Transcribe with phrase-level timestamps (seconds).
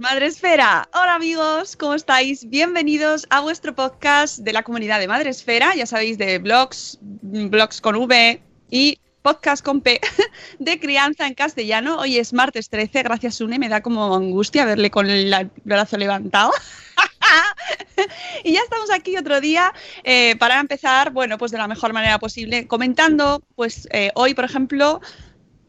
[0.00, 0.88] Madre Esfera.
[0.92, 2.48] Hola amigos, ¿cómo estáis?
[2.50, 7.80] Bienvenidos a vuestro podcast de la comunidad de Madre Esfera, ya sabéis, de blogs, blogs
[7.80, 10.00] con V y podcast con P
[10.58, 11.98] de crianza en castellano.
[11.98, 16.50] Hoy es martes 13, gracias Une, me da como angustia verle con el brazo levantado.
[18.42, 19.72] y ya estamos aquí otro día
[20.02, 24.46] eh, para empezar, bueno, pues de la mejor manera posible, comentando, pues eh, hoy, por
[24.46, 25.00] ejemplo,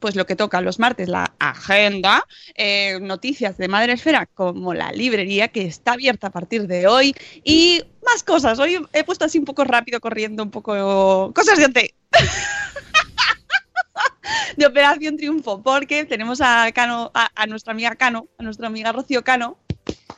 [0.01, 2.25] pues lo que toca los martes, la agenda,
[2.55, 7.15] eh, noticias de Madre Esfera, como la librería que está abierta a partir de hoy
[7.43, 8.59] y más cosas.
[8.59, 11.77] Hoy he puesto así un poco rápido, corriendo un poco cosas de OT.
[14.57, 18.91] de Operación Triunfo, porque tenemos a Cano, a, a nuestra amiga Cano, a nuestra amiga
[18.91, 19.57] Rocío Cano,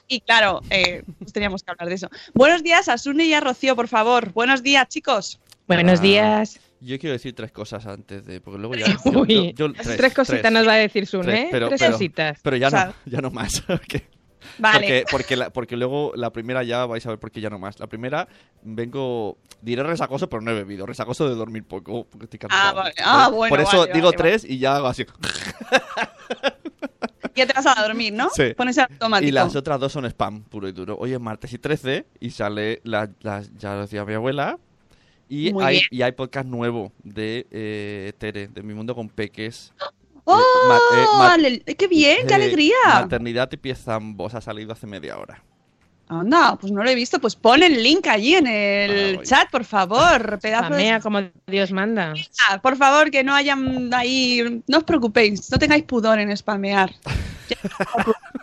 [0.07, 2.09] y claro, eh, pues teníamos que hablar de eso.
[2.33, 4.31] Buenos días a Sune y a Rocío, por favor.
[4.31, 5.39] Buenos días, chicos.
[5.67, 6.59] Buenos días.
[6.83, 8.41] Yo quiero decir tres cosas antes de.
[8.41, 8.85] Porque luego ya.
[9.05, 11.47] Uy, yo- yo- tres, cositas nos va a decir Sun, Tres, ¿eh?
[11.51, 12.39] pero- tres pero- cositas.
[12.43, 13.63] Pero ya O sea- no, ya no más.
[14.59, 14.77] Vale.
[14.79, 17.57] porque, porque, la- porque luego la primera ya vais a ver por qué ya no
[17.59, 17.79] más.
[17.79, 18.27] La primera,
[18.61, 19.37] vengo.
[19.61, 20.85] Diré resacoso, pero no he bebido.
[20.85, 22.05] Resacoso de dormir poco.
[22.09, 22.69] Porque estoy cansado.
[22.69, 22.93] Ah, vale.
[23.03, 25.05] Ah, Por- bueno, Por eso vale, digo vale, tres y ya hago así.
[27.35, 28.29] Ya te vas a dormir, ¿no?
[28.29, 28.53] Sí.
[28.55, 29.27] Pones el automático.
[29.27, 30.95] Y las otras dos son spam, puro y duro.
[30.99, 34.59] Hoy es martes y 13 y sale, la, la- ya lo decía mi abuela.
[35.29, 35.87] Y Muy hay, bien.
[35.91, 39.73] y hay podcast nuevo de eh, Tere, de Mi Mundo con Peques.
[40.25, 40.39] ¡Oh!
[40.39, 42.25] Eh, ma- eh, ale- ¡Qué bien!
[42.27, 42.75] ¡Qué Eh, alegría!
[42.85, 45.43] Maternidad y pies zambos ha salido hace media hora.
[46.07, 47.19] Anda, pues no lo he visto.
[47.19, 50.37] Pues pon el link allí en el Ah, chat, por favor.
[50.41, 50.99] Pedazo de...
[51.01, 52.13] Como Dios manda.
[52.47, 54.61] Ah, Por favor, que no hayan ahí...
[54.67, 56.93] No os preocupéis, no tengáis pudor en spamear.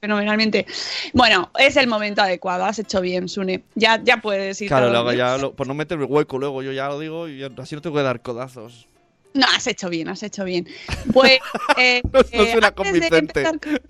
[0.00, 0.66] Fenomenalmente.
[1.12, 2.64] Bueno, es el momento adecuado.
[2.64, 3.62] Has hecho bien, Sune.
[3.74, 4.68] Ya, ya puedes ir.
[4.68, 7.74] Claro, luego ya, lo- por no meterme hueco, luego yo ya lo digo y así
[7.74, 8.86] no tengo que dar codazos.
[9.32, 10.66] No, has hecho bien, has hecho bien.
[11.12, 11.38] Pues.
[11.78, 13.42] eh, No- no eh, suena antes de convincente.
[13.44, 13.60] con-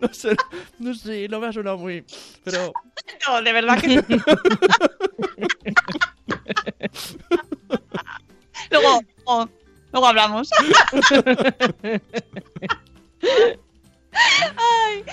[0.00, 0.34] No sé,
[0.78, 2.04] no sé, no me ha sonado muy...
[2.44, 2.72] Pero
[3.28, 4.02] No, de verdad que no.
[8.70, 9.48] luego, luego,
[9.92, 10.48] luego hablamos.
[14.56, 15.04] Ay,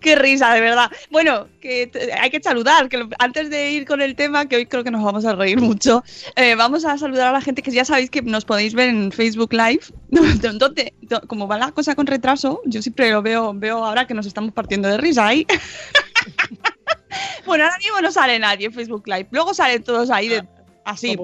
[0.00, 0.90] qué risa, de verdad.
[1.10, 1.90] Bueno, que
[2.20, 5.02] hay que saludar, que antes de ir con el tema, que hoy creo que nos
[5.02, 6.02] vamos a reír mucho,
[6.36, 9.12] eh, vamos a saludar a la gente que ya sabéis que nos podéis ver en
[9.12, 9.82] Facebook Live.
[10.10, 14.14] Donde, do- como va la cosa con retraso, yo siempre lo veo, veo ahora que
[14.14, 15.46] nos estamos partiendo de risa ahí.
[17.46, 19.28] bueno, ahora mismo no sale nadie en Facebook Live.
[19.30, 20.44] Luego salen todos ahí de,
[20.84, 21.16] así.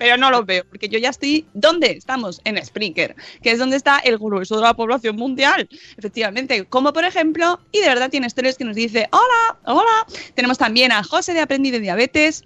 [0.00, 1.44] Pero no los veo, porque yo ya estoy.
[1.52, 2.40] ¿Dónde estamos?
[2.44, 5.68] En Spreaker, que es donde está el grueso de la población mundial.
[5.98, 10.06] Efectivamente, como por ejemplo, y de verdad tiene historias que nos dice: Hola, hola.
[10.34, 12.44] Tenemos también a José de Aprendí de Diabetes.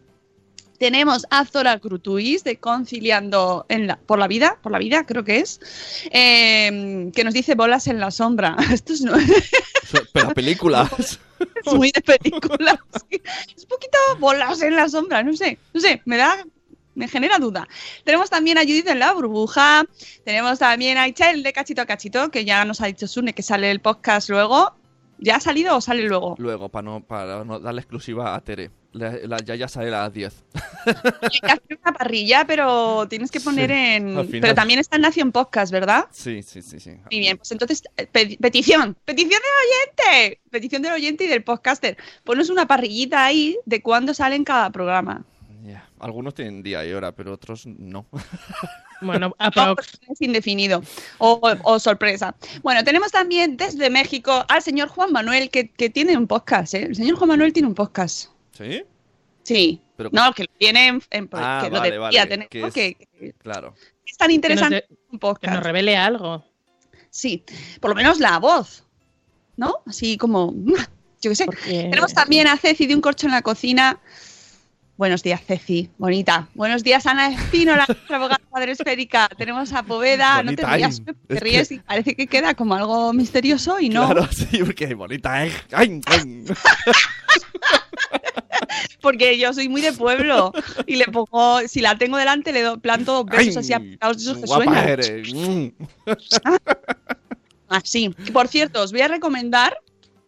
[0.81, 5.23] Tenemos a Zora Crutuis de Conciliando en la- por la Vida, por la Vida creo
[5.23, 5.61] que es,
[6.11, 8.57] eh, que nos dice bolas en la sombra.
[8.73, 9.15] Esto es, no-
[10.13, 11.21] Pero películas.
[11.65, 12.81] es muy de película.
[12.93, 13.23] Es, que
[13.57, 16.45] es un poquito bolas en la sombra, no sé, no sé, me da,
[16.95, 17.69] me genera duda.
[18.05, 19.85] Tenemos también a Judith en la burbuja,
[20.25, 23.43] tenemos también a Ichel de Cachito a Cachito, que ya nos ha dicho Sune que
[23.43, 24.75] sale el podcast luego.
[25.19, 26.35] ¿Ya ha salido o sale luego?
[26.39, 28.71] Luego, para no, para no darle exclusiva a Tere.
[28.93, 30.45] La, la- ya, ya sale a las 10.
[30.85, 34.29] Hay que hacer una parrilla, pero tienes que poner Sí, en...
[34.41, 36.07] Pero también está en Nación Podcast, ¿verdad?
[36.11, 36.91] Sí, sí, sí, sí.
[37.11, 41.45] Muy bien, pues entonces, eh, pe- petición, petición del oyente, petición del oyente y del
[41.45, 41.97] podcaster.
[42.25, 45.25] Ponos una parrillita ahí de cuándo sale en cada programa.
[46.05, 48.07] Algunos tienen día y hora, pero otros no.
[49.01, 49.99] Bueno, aprox.
[50.09, 50.83] es indefinido
[51.19, 52.35] o, o sorpresa.
[52.63, 56.85] Bueno, tenemos también desde México al señor Juan Manuel, que, que tiene un podcast, ¿eh?
[56.85, 58.31] El señor Juan Manuel tiene un podcast.
[58.53, 58.85] ¿Sí?
[59.43, 59.81] Sí.
[59.97, 62.71] Pero- no, que lo tiene en, en- Ah, que lo vale, debería vale, tener, que
[62.71, 63.75] que, que Claro.
[64.07, 65.55] es tan interesante Que un Que podcast.
[65.55, 66.45] nos revele algo.
[67.11, 67.45] Sí,
[67.81, 68.85] por lo menos la voz,
[69.57, 69.79] ¿no?
[69.87, 70.53] Así como,
[71.21, 71.45] yo qué sé.
[71.47, 71.89] Porque...
[71.91, 74.01] Tenemos también a Ceci de un corcho en la cocina.
[74.97, 76.47] Buenos días, Ceci, bonita.
[76.55, 79.29] Buenos días, Ana Espínola, nuestra abogada madre esférica.
[79.37, 81.15] Tenemos a Poveda, no te rías, ay.
[81.27, 84.59] te Es ríes que- y parece que queda como algo misterioso y no, Claro, sí,
[84.65, 85.53] porque bonita, ¿eh?
[85.73, 86.45] ¡Ay, ay!
[89.01, 90.53] porque yo soy muy de pueblo
[90.87, 94.23] y le pongo, si la tengo delante, le do- planto dos besos así apretados de
[94.31, 94.89] esos que suenan.
[94.89, 95.35] eres.
[95.35, 95.69] Mm.
[97.69, 98.11] Así.
[98.33, 99.77] Por cierto, os voy a recomendar,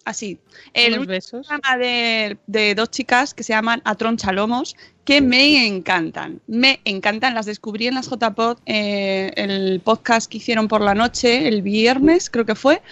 [0.07, 0.39] así,
[0.73, 4.77] el programa de, de dos chicas que se llaman Atron Chalomos,
[5.07, 6.41] que me encantan.
[6.49, 7.35] Me encantan.
[7.35, 12.29] Las descubrí en las JPod, eh, el podcast que hicieron por la noche, el viernes,
[12.29, 12.83] creo que fue,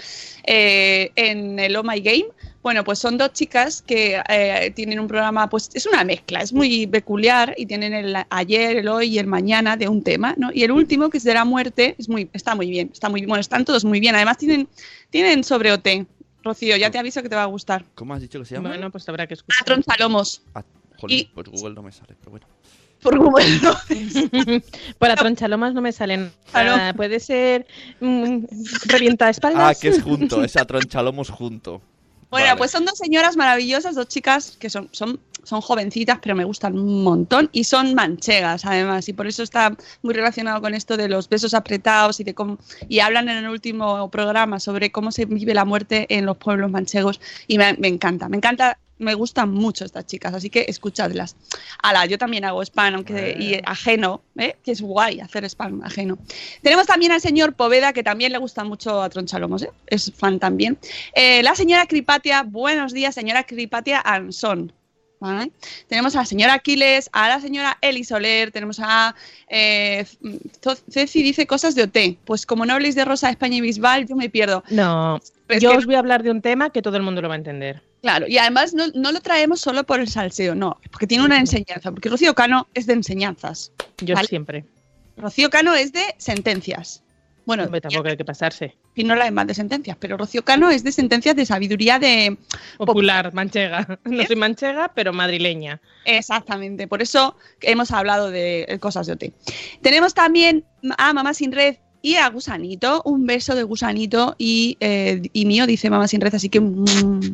[0.44, 2.26] eh, en el Oh My Game.
[2.62, 6.52] Bueno, pues son dos chicas que eh, tienen un programa, pues es una mezcla, es
[6.52, 10.50] muy peculiar y tienen el ayer, el hoy y el mañana de un tema, ¿no?
[10.54, 13.26] Y el último, que es de la muerte, es muy, está muy bien, está muy
[13.26, 14.14] bueno, están todos muy bien.
[14.14, 14.68] Además tienen,
[15.10, 16.06] tienen sobre OT.
[16.44, 17.84] Rocío, ya te aviso que te va a gustar.
[17.94, 18.68] ¿Cómo has dicho que se llama?
[18.68, 19.62] Bueno, pues habrá que escuchar.
[19.62, 20.42] Atron Salomos.
[20.54, 20.62] Ah,
[20.98, 22.46] jolín, y- pues Google no me sale, pero bueno.
[23.02, 23.74] Por Google, ¿no?
[24.98, 26.32] Por atronchalomas no me salen.
[26.54, 26.94] Nada.
[26.94, 27.66] Puede ser
[28.00, 28.44] mm,
[28.86, 29.76] revienta espaldas.
[29.76, 31.82] Ah, que es junto, es a Tronchalomos junto.
[32.34, 32.58] Bueno, Vale.
[32.58, 36.76] pues son dos señoras maravillosas, dos chicas que son, son, son jovencitas, pero me gustan
[36.76, 41.08] un montón y son manchegas además, y por eso está muy relacionado con esto de
[41.08, 42.58] los besos apretados y de cómo
[42.88, 46.72] y hablan en el último programa sobre cómo se vive la muerte en los pueblos
[46.72, 48.78] manchegos y me, me encanta, me encanta.
[48.98, 51.36] Me gustan mucho estas chicas, así que escuchadlas.
[51.82, 54.56] Ala, yo también hago spam, aunque y ajeno, ¿eh?
[54.62, 56.18] que es guay hacer spam ajeno.
[56.62, 59.70] Tenemos también al señor Poveda, que también le gusta mucho a Tronchalomos, ¿eh?
[59.86, 60.78] es fan también.
[61.14, 64.72] Eh, la señora Cripatia, buenos días, señora Cripatia Anson.
[65.24, 65.50] ¿vale?
[65.88, 69.14] Tenemos a la señora Aquiles, a la señora Eli Soler, tenemos a
[69.48, 70.04] eh,
[70.90, 72.18] Ceci dice cosas de OT.
[72.24, 74.62] Pues como no habléis de Rosa, España y Bisbal, yo me pierdo.
[74.70, 77.28] No, Es yo os voy a hablar de un tema que todo el mundo lo
[77.28, 77.82] va a entender.
[78.04, 81.38] Claro, y además no, no lo traemos solo por el salseo, no, porque tiene una
[81.38, 83.72] enseñanza, porque Rocío Cano es de enseñanzas.
[84.02, 84.28] Yo Vale.
[84.28, 84.66] siempre.
[85.16, 87.02] Rocío Cano es de sentencias.
[87.46, 88.76] Bueno, tampoco hay que pasarse.
[88.92, 92.36] Pinola es más de sentencias, pero Rocío Cano es de sentencias de sabiduría de...
[92.76, 93.98] Popular, manchega.
[94.04, 95.80] No soy manchega, pero madrileña.
[96.04, 99.24] Exactamente, por eso hemos hablado de eh, cosas de OT.
[99.80, 100.66] Tenemos también
[100.98, 105.66] a Mamá Sin Red y a Gusanito, un beso de Gusanito y, eh, y mío,
[105.66, 107.32] dice Mamá Sin Red, así que mm,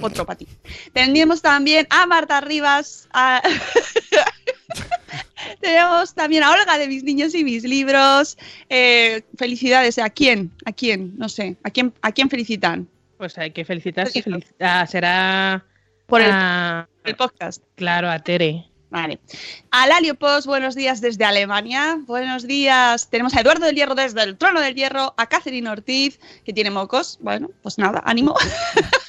[0.00, 0.48] otro para ti.
[0.92, 3.42] Tenemos también a Marta Rivas, a-
[5.60, 8.36] tenemos también a Olga de Mis Niños y Mis Libros.
[8.68, 10.52] Eh, felicidades, ¿a quién?
[10.64, 11.12] ¿A quién?
[11.16, 12.88] No sé, ¿a quién, a quién felicitan?
[13.18, 14.12] Pues hay que felicitarse.
[14.12, 14.22] Sí.
[14.22, 15.64] felici- ah, será
[16.06, 17.62] Por el, podcast.
[17.76, 18.66] claro, a Tere.
[18.90, 19.20] Vale.
[19.70, 21.96] A Lalio Post, buenos días desde Alemania.
[22.06, 23.08] Buenos días.
[23.08, 26.72] Tenemos a Eduardo del Hierro desde el Trono del Hierro, a Catherine Ortiz, que tiene
[26.72, 27.16] mocos.
[27.20, 28.34] Bueno, pues nada, ánimo.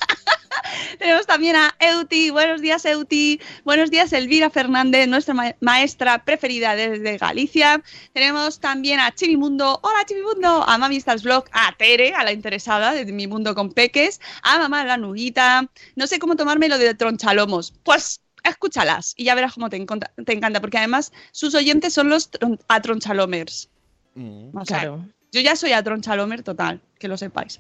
[1.01, 2.29] Tenemos también a Euti.
[2.29, 3.41] Buenos días, Euti.
[3.65, 7.81] Buenos días, Elvira Fernández, nuestra ma- maestra preferida desde Galicia.
[8.13, 9.79] Tenemos también a Chivimundo.
[9.81, 10.63] Hola, Chivimundo.
[10.63, 11.45] A Mami Stars Blog.
[11.53, 14.21] A Tere, a la interesada de Mi Mundo con Peques.
[14.43, 15.67] A Mamá la Nuguita.
[15.95, 17.73] No sé cómo tomarme lo de Tronchalomos.
[17.81, 19.83] Pues escúchalas y ya verás cómo te,
[20.23, 23.69] te encanta, porque además sus oyentes son los tron- atronchalomers.
[24.13, 24.55] Mm.
[24.55, 25.05] O sea, Claro.
[25.31, 27.59] Yo ya soy atronchalomer total, que lo sepáis.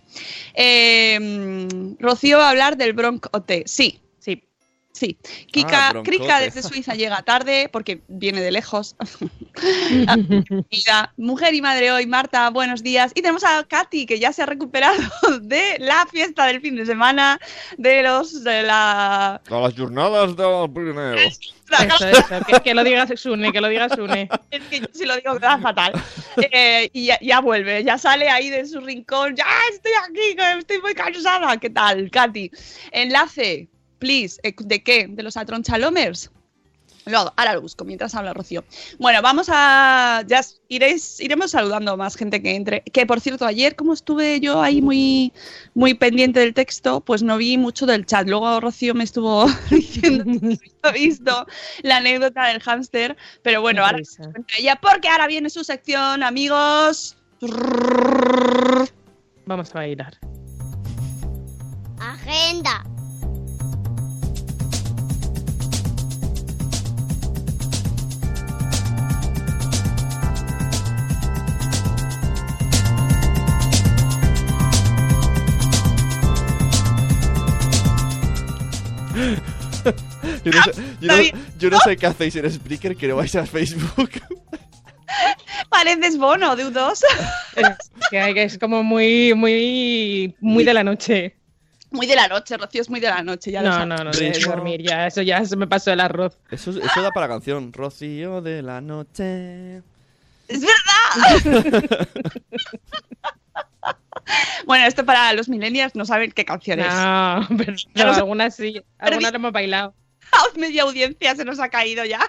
[0.53, 1.67] Eh,
[1.99, 3.63] Rocío va a hablar del Bronc OT.
[3.65, 3.99] Sí,
[4.93, 5.17] Sí.
[5.51, 6.03] Kika, Ah.
[6.03, 8.95] Krika desde Suiza llega tarde porque viene de lejos.
[10.71, 13.11] Mira, mujer y madre hoy, Marta, buenos días.
[13.15, 14.97] Y tenemos a Katy, que ya se ha recuperado
[15.41, 17.39] de la fiesta del fin de semana,
[17.77, 19.35] de los de la.
[19.35, 21.13] A las jornadas del Pirineo.
[21.13, 21.39] Eso,
[22.07, 22.25] eso.
[22.47, 24.29] Que, que lo digas Sune, que lo digas Sune.
[24.51, 25.93] Es que yo si lo digo queda fatal.
[26.37, 29.35] Eh, y ya, ya vuelve, ya sale ahí de su rincón.
[29.35, 31.57] Ya estoy aquí, estoy muy cansada.
[31.57, 32.51] ¿Qué tal, Katy?
[32.91, 33.69] Enlace.
[34.01, 34.39] Please.
[34.43, 35.07] Eh, ¿De qué?
[35.07, 36.29] ¿De los Atronchalommers?
[37.05, 38.63] Luego, ahora lo busco mientras habla Rocío.
[38.99, 40.23] Bueno, vamos a.
[40.27, 42.81] Ya iréis, iremos saludando a más gente que entre.
[42.81, 45.33] Que por cierto, ayer, como estuve yo ahí muy,
[45.73, 48.27] muy pendiente del texto, pues no vi mucho del chat.
[48.27, 51.47] Luego Rocío me estuvo diciendo que visto
[51.81, 53.17] la anécdota del hámster.
[53.41, 53.99] Pero bueno, Qué ahora
[54.59, 57.17] ella, porque ahora viene su sección, amigos.
[59.47, 60.19] Vamos a bailar.
[61.99, 62.83] Agenda.
[80.43, 81.35] Yo no, sé, yo, no, Está bien.
[81.59, 84.09] yo no sé qué hacéis en Spreaker que no vais a Facebook.
[85.69, 86.99] Pareces bono de U2.
[87.55, 87.67] Es
[88.09, 91.35] que hay- que es como muy, muy, muy de la noche.
[91.91, 93.51] Muy de la noche, Rocío, es muy de la noche.
[93.51, 95.07] Ya No, no, no, de dormir ya.
[95.07, 96.37] Eso ya se me pasó el arroz.
[96.49, 97.73] Eso, eso da para canción.
[97.73, 99.77] Rocío de la noche.
[100.47, 102.07] ¡Es verdad!
[104.65, 106.93] bueno, esto para los millennials no saben qué canción es.
[106.93, 107.75] No, pero,
[108.15, 108.81] algunas sí.
[108.99, 109.93] Algunas lo hemos bailado.
[110.55, 112.19] Media audiencia se nos ha caído ya.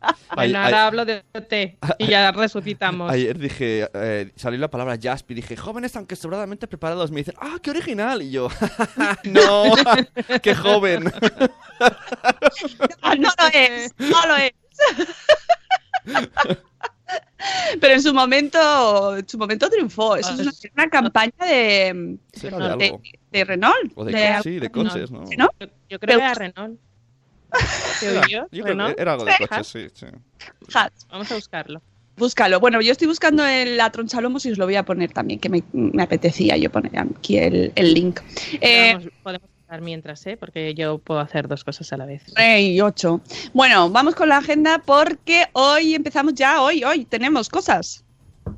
[0.00, 1.52] Ay- Bueno, ay- ahora hablo de OT
[1.98, 3.10] y ya resucitamos.
[3.10, 7.10] Ayer dije, eh, salió la palabra Jasp y dije, jóvenes aunque sobradamente preparados.
[7.10, 8.22] Me dicen, ah, qué original.
[8.22, 8.48] Y yo,
[9.24, 9.64] no,
[10.42, 11.04] qué joven.
[13.02, 14.52] No, no lo es, no lo es.
[17.80, 20.16] Pero en su momento, en su momento triunfó.
[20.16, 22.18] Eso es una, una campaña de, de
[22.50, 23.02] de, algo.
[23.32, 23.92] de Renault.
[23.94, 25.24] O de, de- co- sí, de coches, ¿no?
[25.36, 25.48] ¿no?
[25.60, 26.78] Yo, yo creo que era Renault.
[28.00, 30.06] ¿Te Era, yo creo que era algo de coches, sí, sí.
[31.10, 31.82] Vamos a buscarlo.
[32.16, 32.60] Búscalo.
[32.60, 35.48] Bueno, yo estoy buscando el Atron Salomos y os lo voy a poner también, que
[35.48, 38.20] me, me apetecía yo poner aquí el, el link.
[38.60, 39.48] Eh, podemos
[39.80, 40.36] mientras, ¿eh?
[40.36, 42.22] Porque yo puedo hacer dos cosas a la vez.
[42.34, 43.20] Rey 8.
[43.54, 48.04] Bueno, vamos con la agenda porque hoy empezamos ya, hoy, hoy tenemos cosas.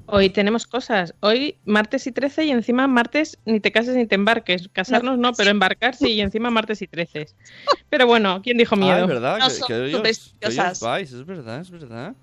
[0.07, 1.15] Hoy tenemos cosas.
[1.21, 4.69] Hoy martes y 13 y encima martes ni te cases ni te embarques.
[4.73, 7.27] Casarnos no, pero embarcar sí y encima martes y 13.
[7.91, 9.01] Pero bueno, ¿quién dijo Ah, miedo?
[9.03, 10.81] es verdad, No que, son que hoy os- que hoy os supersticiosas.
[10.81, 12.15] vais, es verdad, es verdad.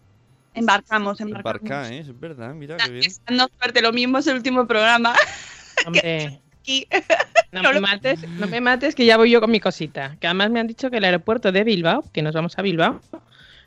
[0.53, 1.62] Embarcamos, embarcamos.
[1.62, 3.12] Embarcáis, es verdad, mira qué bien.
[3.29, 5.13] No suerte, lo mismo es el último programa.
[5.88, 6.88] Hombre, Aquí.
[7.51, 10.15] no No me lo- mates, no me mates que ya voy yo con mi cosita.
[10.20, 13.01] Que además me han dicho que el aeropuerto de Bilbao, que nos vamos a Bilbao,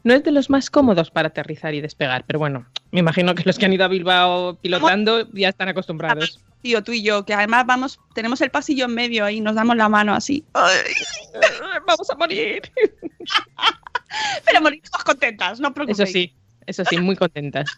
[0.05, 2.25] no es de los más cómodos para aterrizar y despegar.
[2.27, 6.41] Pero bueno, me imagino que los que han ido a Bilbao pilotando ya están acostumbrados.
[6.63, 9.77] Tío, tú y yo, que además vamos, tenemos el pasillo en medio ahí, nos damos
[9.77, 10.45] la mano así.
[10.55, 10.93] Ay,
[11.87, 12.63] Vamos a morir.
[14.47, 16.01] pero morimos contentas, no os preocupéis.
[16.01, 16.35] Eso sí,
[16.67, 17.69] eso sí, muy contentas.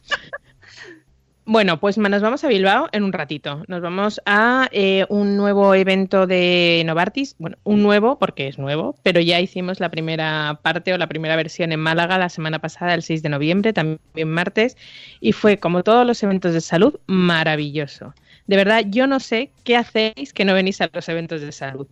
[1.49, 3.63] Bueno, pues nos vamos a Bilbao en un ratito.
[3.69, 7.37] Nos vamos a eh, un nuevo evento de Novartis.
[7.39, 11.37] Bueno, un nuevo porque es nuevo, pero ya hicimos la primera parte o la primera
[11.37, 14.77] versión en Málaga la semana pasada, el 6 de noviembre, también martes,
[15.21, 18.13] y fue, como todos los eventos de salud, maravilloso.
[18.49, 21.87] De verdad, yo no sé qué hacéis que no venís a los eventos de salud.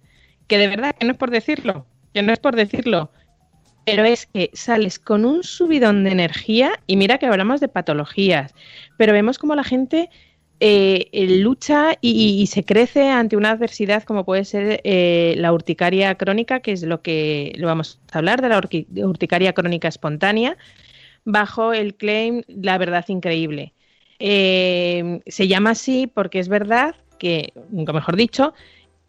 [0.49, 3.13] Que de verdad, que no es por decirlo, que no es por decirlo,
[3.85, 8.55] pero es que sales con un subidón de energía y mira que hablamos de patologías,
[8.97, 10.11] pero vemos como la gente
[10.61, 16.15] eh, eh, lucha y, se crece ante una adversidad como puede ser eh, la urticaria
[16.15, 18.61] crónica, que es lo que lo vamos a hablar de la
[19.07, 20.57] urticaria crónica espontánea,
[21.25, 23.75] bajo el claim La verdad increíble.
[24.19, 28.55] Eh, se llama así porque es verdad que, mejor dicho,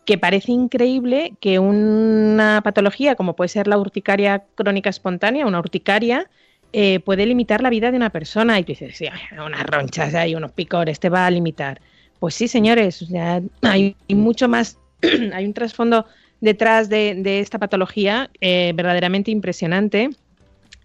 [0.06, 6.30] que parece increíble que una patología como puede ser la urticaria crónica espontánea, una urticaria,
[6.74, 8.60] eh, puede limitar la vida de una persona.
[8.60, 11.82] Y tú dices, sí, unas ronchas, hay unos picores, te va a limitar.
[12.20, 14.78] Pues sí, señores, o sea, hay mucho más,
[15.34, 16.06] hay un trasfondo
[16.40, 20.12] detrás de, esta patología eh, verdaderamente impresionante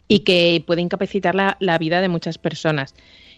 [0.08, 2.94] y que puede incapacitar la vida de muchas personas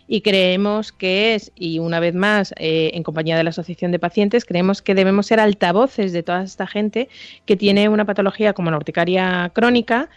[0.09, 3.99] y creemos que es, y una vez más, eh, en compañía de la Asociación de
[3.99, 7.09] Pacientes, creemos que debemos ser altavoces de toda esta gente
[7.47, 10.09] que tiene una patología como la urticaria crónica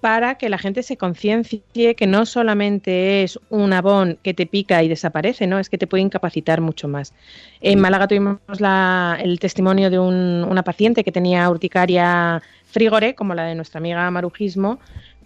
[0.00, 1.62] para que la gente se conciencie
[1.96, 5.86] que no solamente es un abón que te pica y desaparece, no, es que te
[5.86, 7.14] puede incapacitar mucho más.
[7.60, 13.34] En Málaga tuvimos la- el testimonio de un- una paciente que tenía urticaria frigore, como
[13.34, 14.80] la de nuestra amiga Marujismo,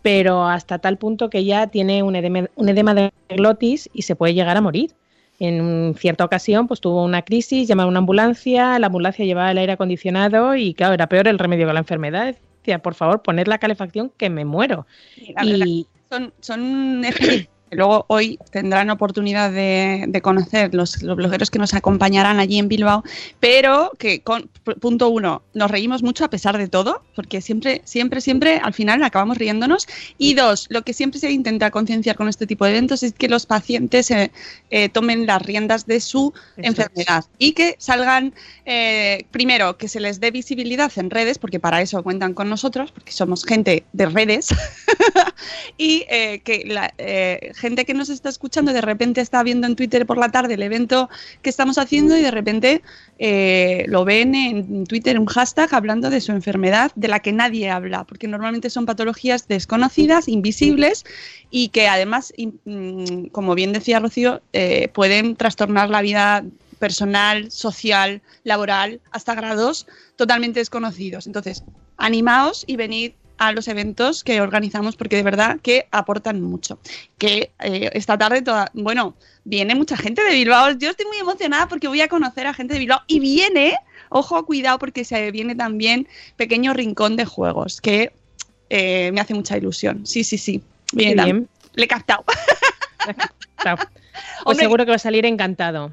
[0.07, 4.15] pero hasta tal punto que ya tiene un edema, un edema de glotis y se
[4.15, 4.93] puede llegar a morir.
[5.41, 9.59] En cierta ocasión, pues tuvo una crisis, llamaron a una ambulancia, la ambulancia llevaba el
[9.59, 12.37] aire acondicionado y, claro, era peor el remedio que la enfermedad.
[12.59, 14.87] Decía, por favor, poner la calefacción que me muero.
[15.35, 21.17] La verdad, Y son, son ejercicios luego hoy tendrán oportunidad de, de conocer los, los,
[21.17, 23.03] blogueros que nos acompañarán allí en Bilbao,
[23.41, 24.49] pero que con
[24.81, 29.03] punto uno, nos reímos mucho a pesar de todo, porque siempre, siempre, siempre al final
[29.03, 29.87] acabamos riéndonos.
[30.19, 33.29] Y dos, lo que siempre se intenta concienciar con este tipo de eventos es que
[33.29, 34.31] los pacientes eh,
[34.71, 37.31] eh, tomen las riendas de su Eso enfermedad es.
[37.39, 42.03] y que salgan, eh, primero, que se les dé visibilidad en redes, porque para eso
[42.03, 44.49] cuentan con nosotros, porque somos gente de redes,
[45.79, 46.93] y eh, que la
[47.57, 50.63] gente que nos está escuchando de repente está viendo en Twitter por la tarde el
[50.63, 51.09] evento
[51.43, 52.83] que estamos haciendo y de repente
[53.19, 57.71] eh, lo ven en Twitter un hashtag hablando de su enfermedad de la que nadie
[57.71, 61.05] habla, porque normalmente son patologías desconocidas, invisibles
[61.51, 66.45] y que además, mm, como bien decía Rocío, eh, pueden trastornar la vida
[66.79, 69.87] personal, social, laboral, hasta grados
[70.17, 71.27] totalmente desconocidos.
[71.27, 71.65] Entonces,
[71.97, 76.79] animaos y venid a los eventos que organizamos porque de verdad que aportan mucho.
[77.19, 79.15] Que eh, esta tarde, toda, bueno,
[79.45, 80.73] viene mucha gente de Bilbao.
[80.73, 83.77] Yo estoy muy emocionada porque voy a conocer a gente de Bilbao y viene,
[84.09, 88.13] ojo, cuidado porque se viene también Pequeño Rincón de Juegos, que
[88.71, 90.07] eh, me hace mucha ilusión.
[90.07, 90.63] Sí, sí, sí.
[90.93, 91.49] Viene bien.
[91.75, 92.25] Le he captado.
[93.63, 93.77] pues
[94.45, 95.93] Hombre, seguro que va a salir encantado.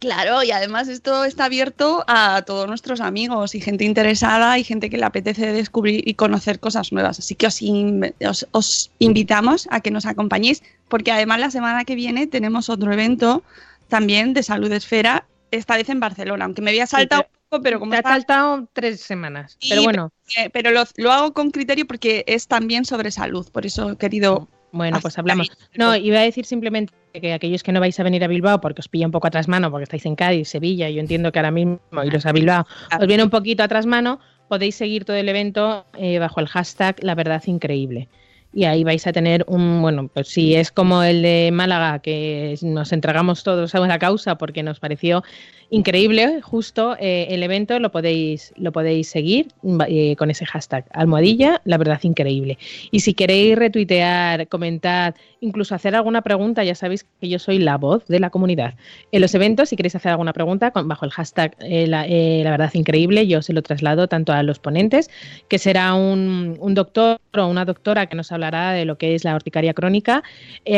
[0.00, 4.88] Claro, y además esto está abierto a todos nuestros amigos y gente interesada y gente
[4.88, 7.18] que le apetece descubrir y conocer cosas nuevas.
[7.18, 11.84] Así que os, in os, os, invitamos a que nos acompañéis, porque además la semana
[11.84, 13.42] que viene tenemos otro evento
[13.88, 17.62] también de Salud Esfera, esta vez en Barcelona, aunque me había saltado sí, un poco,
[17.62, 17.90] pero como...
[17.90, 20.12] Me ha saltado tres semanas, pero bueno.
[20.34, 23.96] Eh, pero lo, lo, hago con criterio porque es también sobre salud, por eso he
[23.98, 24.48] querido...
[24.72, 25.50] Bueno, pues hablamos.
[25.76, 28.80] No, iba a decir simplemente que aquellos que no vais a venir a Bilbao porque
[28.80, 31.50] os pilla un poco atrás mano, porque estáis en Cádiz, Sevilla, yo entiendo que ahora
[31.50, 32.66] mismo iros a Bilbao
[32.98, 37.02] os viene un poquito atrás mano, podéis seguir todo el evento eh, bajo el hashtag
[37.02, 38.08] La Verdad Increíble.
[38.52, 42.56] Y ahí vais a tener un, bueno, pues si es como el de Málaga, que
[42.62, 45.22] nos entregamos todos a la causa porque nos pareció
[45.70, 49.48] increíble justo eh, el evento, lo podéis, lo podéis seguir
[49.88, 52.58] eh, con ese hashtag, almohadilla, la verdad increíble.
[52.90, 57.78] Y si queréis retuitear, comentar, incluso hacer alguna pregunta, ya sabéis que yo soy la
[57.78, 58.74] voz de la comunidad.
[59.12, 62.50] En los eventos, si queréis hacer alguna pregunta, con, bajo el hashtag eh, la, la,
[62.50, 65.08] verdad increíble, yo se lo traslado tanto a los ponentes,
[65.48, 69.24] que será un, un doctor o una doctora que nos hablará de lo que es
[69.24, 70.24] la urticaria crónica,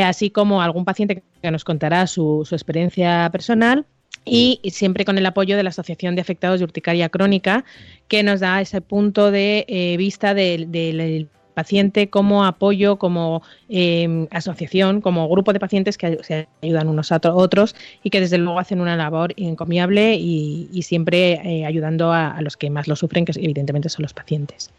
[0.05, 3.87] así como algún paciente que nos contará su experiencia personal
[4.25, 7.65] y siempre con el apoyo de la Asociación de Afectados de Urticaria Crónica,
[8.09, 13.43] que nos da ese punto de eh, vista del de, de, paciente como apoyo, como
[13.69, 18.39] eh, asociación, como grupo de pacientes que se ayudan unos a otros y que desde
[18.39, 22.89] luego hacen una labor encomiable y, y siempre eh, ayudando a, a, los que más
[22.89, 24.71] lo sufren, que evidentemente son los pacientes.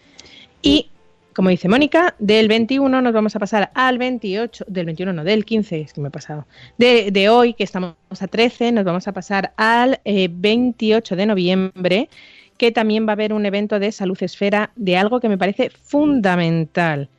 [0.62, 0.88] Y
[1.34, 5.46] como dice Mónica, del 21 nos vamos a pasar al 28, del 21 no, del
[5.46, 9.12] 15, es que me he pasado, de, hoy, que estamos a 13, nos vamos a
[9.12, 12.10] pasar al eh, 28 de noviembre,
[12.58, 15.69] que también va a haber un evento de salud esfera de algo que me parece
[15.69, 17.10] fundamental,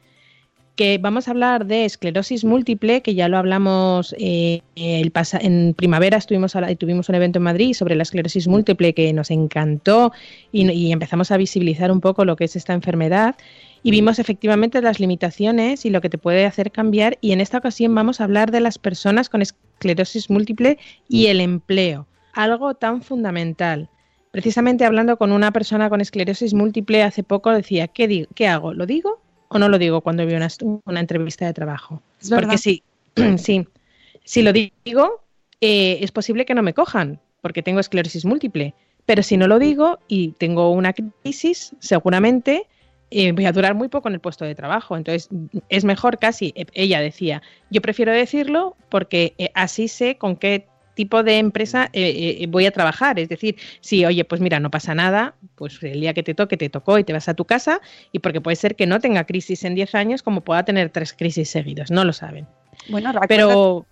[0.77, 6.17] que vamos a hablar de esclerosis múltiple, que ya lo hablamos eh, el en primavera,
[6.19, 10.13] estuvimos tuvimos un evento en Madrid sobre la esclerosis múltiple que nos encantó
[10.51, 13.37] y empezamos a visibilizar un poco lo que es esta enfermedad
[13.85, 17.59] y vimos efectivamente las limitaciones y lo que te puede hacer cambiar y en esta
[17.59, 23.03] ocasión vamos a hablar de las personas con esclerosis múltiple y el empleo, algo tan
[23.03, 23.91] fundamental.
[24.31, 28.73] Precisamente hablando con una persona con esclerosis múltiple hace poco decía, ¿qué, digo, qué hago?
[28.73, 30.49] ¿Lo digo o no lo digo cuando veo una,
[30.87, 32.03] una entrevista de trabajo?
[32.23, 32.31] Es.
[32.31, 32.83] Porque sí,
[33.37, 33.69] sí,
[34.25, 35.21] si lo digo
[35.61, 39.59] eh, es posible que no me cojan porque tengo esclerosis múltiple, pero si no lo
[39.59, 42.67] digo y tengo una crisis, seguramente
[43.11, 44.97] eh, voy a durar muy poco en el puesto de trabajo.
[44.97, 45.29] Entonces,
[45.69, 50.67] es mejor casi, eh, ella decía, yo prefiero decirlo porque eh, así sé con qué
[50.95, 53.19] tipo de empresa eh, eh, voy a trabajar.
[53.19, 56.57] Es decir, si, oye, pues mira, no pasa nada, pues el día que te toque,
[56.57, 57.81] te tocó y te vas a tu casa,
[58.13, 61.13] y porque puede ser que no tenga crisis en 10 años como pueda tener tres
[61.13, 62.47] crisis seguidos, no lo saben.
[62.89, 63.87] Bueno, pero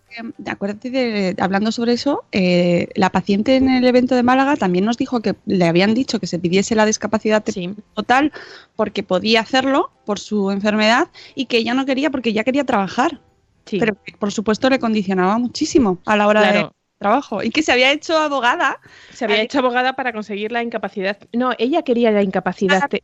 [0.47, 4.99] acuérdate de, hablando sobre eso, eh, la paciente en el evento de Málaga también nos
[4.99, 7.75] dijo que le habían dicho que se pidiese la discapacidad sí.
[7.95, 8.33] total
[8.77, 13.21] porque podía hacerlo por su enfermedad y que ella no quería porque ya quería trabajar.
[13.65, 13.79] Sí.
[13.79, 16.59] Pero por supuesto le condicionaba muchísimo a la hora claro.
[16.69, 18.81] de trabajo y que se había hecho abogada.
[19.13, 21.19] Se había hecho abogada para conseguir la incapacidad.
[21.33, 22.83] No, ella quería la incapacidad.
[22.83, 22.99] Ah.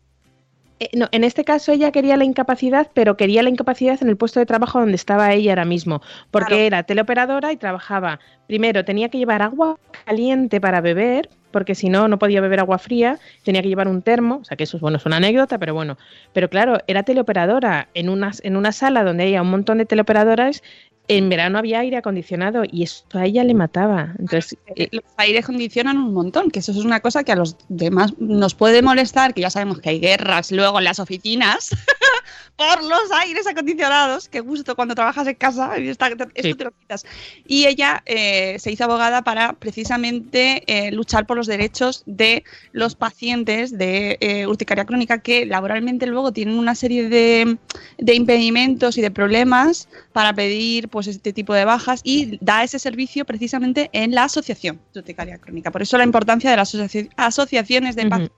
[0.80, 4.16] Eh, no, en este caso ella quería la incapacidad, pero quería la incapacidad en el
[4.16, 6.62] puesto de trabajo donde estaba ella ahora mismo, porque claro.
[6.62, 8.20] era teleoperadora y trabajaba.
[8.46, 12.78] Primero tenía que llevar agua caliente para beber, porque si no, no podía beber agua
[12.78, 15.58] fría, tenía que llevar un termo, o sea que eso es, bueno, es una anécdota,
[15.58, 15.96] pero bueno.
[16.32, 20.62] Pero claro, era teleoperadora en una, en una sala donde había un montón de teleoperadoras
[21.08, 24.14] en verano había aire acondicionado y eso a ella le mataba.
[24.18, 27.56] Entonces, eh, los aires condicionan un montón, que eso es una cosa que a los
[27.68, 31.70] demás nos puede molestar, que ya sabemos que hay guerras luego en las oficinas
[32.56, 34.28] por los aires acondicionados.
[34.28, 36.54] Qué gusto cuando trabajas en casa y está, esto Sí.
[36.54, 37.06] te lo quitas.
[37.46, 42.94] Y ella eh, se hizo abogada para precisamente eh, luchar por los derechos de los
[42.94, 47.56] pacientes de urticaria crónica que laboralmente luego tienen una serie de,
[47.96, 52.80] de impedimentos y de problemas para pedir pues este tipo de bajas y da ese
[52.80, 55.70] servicio precisamente en la asociación urticaria crónica.
[55.70, 58.10] Por eso la importancia de las asoci- asociaciones de Ujú.
[58.10, 58.36] pacientes.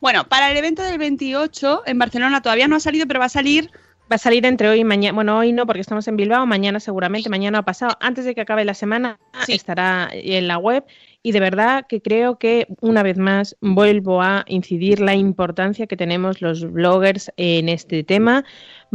[0.00, 3.28] Bueno, para el evento del 28 en Barcelona todavía no ha salido, pero va a
[3.28, 3.70] salir
[4.12, 5.14] Va a salir entre hoy y mañana.
[5.14, 6.44] Bueno, hoy no, porque estamos en Bilbao.
[6.44, 9.54] Mañana seguramente, mañana o pasado, antes de que acabe la semana, Sí.
[9.54, 10.84] estará en la web.
[11.22, 15.96] Y de verdad que creo que una vez más vuelvo a incidir la importancia que
[15.96, 18.44] tenemos los bloggers en este tema.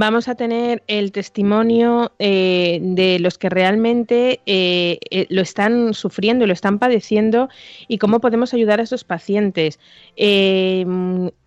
[0.02, 6.46] Vamos a tener el testimonio eh, de los que realmente eh, eh, lo están sufriendo
[6.46, 7.50] y lo están padeciendo
[7.90, 9.78] y cómo podemos ayudar a esos pacientes.
[10.16, 10.86] Eh,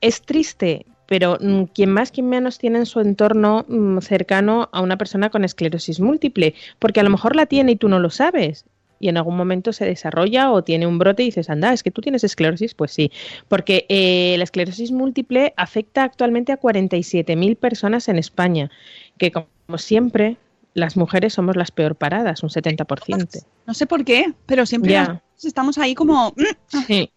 [0.03, 4.83] es triste, pero mm, quien más, quien menos tiene en su entorno mm, cercano a
[4.83, 8.11] una persona con esclerosis múltiple, porque a lo mejor la tiene y tú no lo
[8.11, 8.67] sabes.
[9.03, 11.91] Y en algún momento se desarrolla o tiene un brote y dices, anda, es que
[11.91, 12.75] tú tienes esclerosis.
[12.75, 13.11] Pues sí,
[13.49, 18.71] porque eh, la esclerosis múltiple afecta actualmente a 47.000 personas en España,
[19.19, 20.37] que como siempre,
[20.75, 23.45] las mujeres somos las peor paradas, un 70%.
[23.67, 24.97] No sé por qué, pero siempre
[25.43, 26.43] estamos ahí como, "Mm,
[26.87, 27.11] Sí,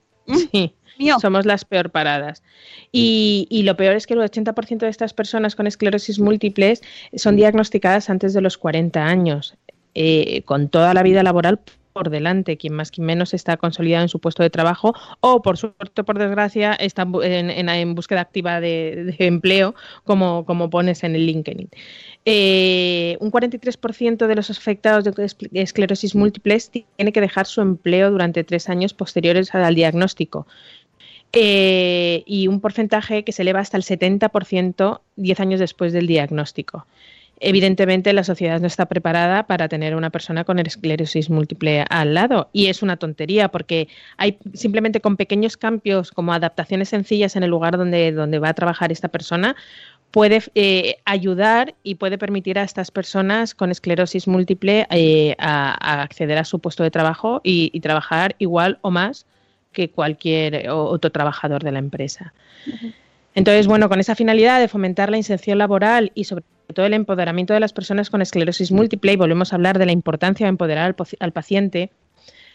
[0.52, 0.74] sí.
[0.98, 1.17] mío.
[1.19, 2.43] Somos las peor paradas.
[2.91, 6.82] Y, y lo peor es que el 80% de estas personas con esclerosis múltiples
[7.15, 9.56] son diagnosticadas antes de los 40 años,
[9.96, 11.60] eh, con toda la vida laboral
[11.96, 15.56] por delante, quien más quien menos está consolidado en su puesto de trabajo o por
[15.58, 21.70] suerte por desgracia está en, búsqueda activa de, empleo como, pones en el LinkedIn.
[22.26, 28.12] Eh, un 43% de los afectados de escl- esclerosis múltiples tiene que dejar su empleo
[28.12, 30.48] durante tres años posteriores al diagnóstico.
[31.32, 36.88] Eh, y un porcentaje que se eleva hasta el 70% 10 años después del diagnóstico.
[37.39, 42.50] Evidentemente, la sociedad no está preparada para tener una persona con esclerosis múltiple al lado.
[42.54, 47.50] Y es una tontería, porque hay simplemente con pequeños cambios, como adaptaciones sencillas en el
[47.50, 49.56] lugar donde, donde va a trabajar esta persona,
[50.12, 56.04] puede eh, ayudar y puede permitir a estas personas con esclerosis múltiple eh, a, a
[56.04, 59.26] acceder a su puesto de trabajo y, y trabajar igual o más
[59.74, 62.34] que cualquier otro trabajador de la empresa.
[63.34, 67.54] Entonces, bueno, con esa finalidad de fomentar la inserción laboral y sobre todo el empoderamiento
[67.54, 70.95] de las personas con esclerosis múltiple, y volvemos a hablar de la importancia de empoderar
[71.19, 71.91] al, paciente,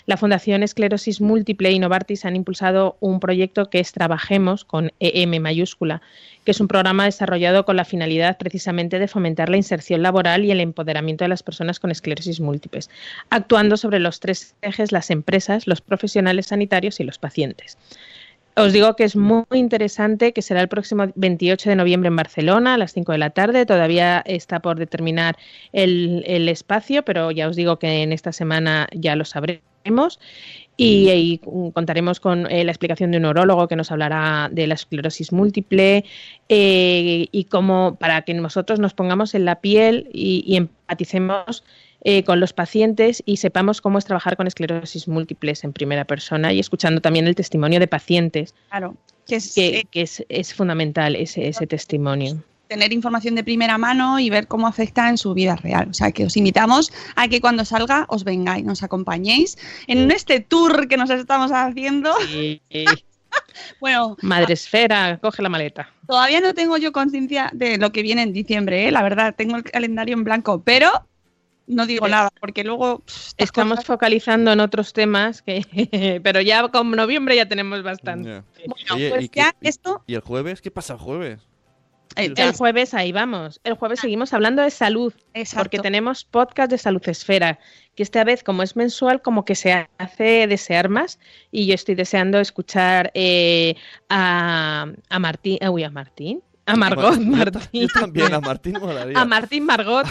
[0.07, 5.41] la Fundación Esclerosis Múltiple y Novartis han impulsado un proyecto que es Trabajemos con EM
[5.41, 6.01] mayúscula,
[6.45, 10.51] que es un programa desarrollado con la finalidad precisamente de fomentar la inserción laboral y
[10.51, 12.91] el empoderamiento de las personas con esclerosis múltiples,
[13.29, 17.77] actuando sobre los tres ejes las empresas, los profesionales sanitarios y los pacientes.
[18.61, 22.75] Os digo que es muy interesante, que será el próximo 28 de noviembre en Barcelona
[22.75, 23.65] a las 5 de la tarde.
[23.65, 25.37] Todavía está por determinar
[25.73, 30.21] el, el espacio, pero ya os digo que en esta semana ya lo sabremos.
[30.77, 31.39] Y, y
[31.73, 36.05] contaremos con eh, la explicación de un neurólogo que nos hablará de la esclerosis múltiple
[36.49, 41.65] eh, y cómo para que nosotros nos pongamos en la piel y, y empaticemos
[42.03, 46.53] eh, con los pacientes y sepamos cómo es trabajar con esclerosis múltiples en primera persona
[46.53, 50.55] y escuchando también el testimonio de pacientes, Claro, que es que, eh, que es, es
[50.55, 52.43] fundamental ese, ese testimonio.
[52.69, 55.89] tener información de primera mano y ver cómo afecta en su vida real.
[55.91, 59.59] O sea, que os invitamos a que cuando salga os vengáis, nos acompañéis
[59.89, 62.13] en este tour que nos estamos haciendo.
[62.33, 62.61] Y-
[63.81, 65.89] Bueno, Madre esfera, coge la maleta.
[66.07, 68.91] todavía no tengo yo conciencia de lo que viene en diciembre, ¿eh?
[68.91, 70.91] la verdad, tengo el calendario en blanco, pero
[71.71, 72.99] no digo nada, porque luego...
[73.01, 78.43] pff, Estamos cosas- focalizando en otros temas, que, pero ya con noviembre ya tenemos bastante.
[78.67, 80.03] Bueno, Oye, pues ¿y ya esto...
[80.07, 80.61] ¿Y el jueves?
[80.61, 81.41] ¿Qué pasa el jueves?
[82.17, 83.61] eh, El jueves ahí vamos.
[83.65, 85.65] El jueves seguimos hablando de salud, exacto.
[85.65, 87.59] porque tenemos podcast de Salud Esfera,
[87.95, 91.19] que esta vez, como es mensual, como que se hace desear más.
[91.53, 93.77] Y yo estoy deseando escuchar eh,
[94.09, 97.83] a, a Martín, uy, a Martín, a Margot Martín.
[97.83, 99.21] Yo también, a Martín molaría.
[99.21, 100.07] a Martín Margot,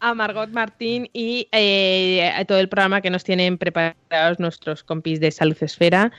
[0.00, 5.20] a Margot Martín y eh, a todo el programa que nos tienen preparados nuestros compis
[5.20, 6.12] de Salud Esfera.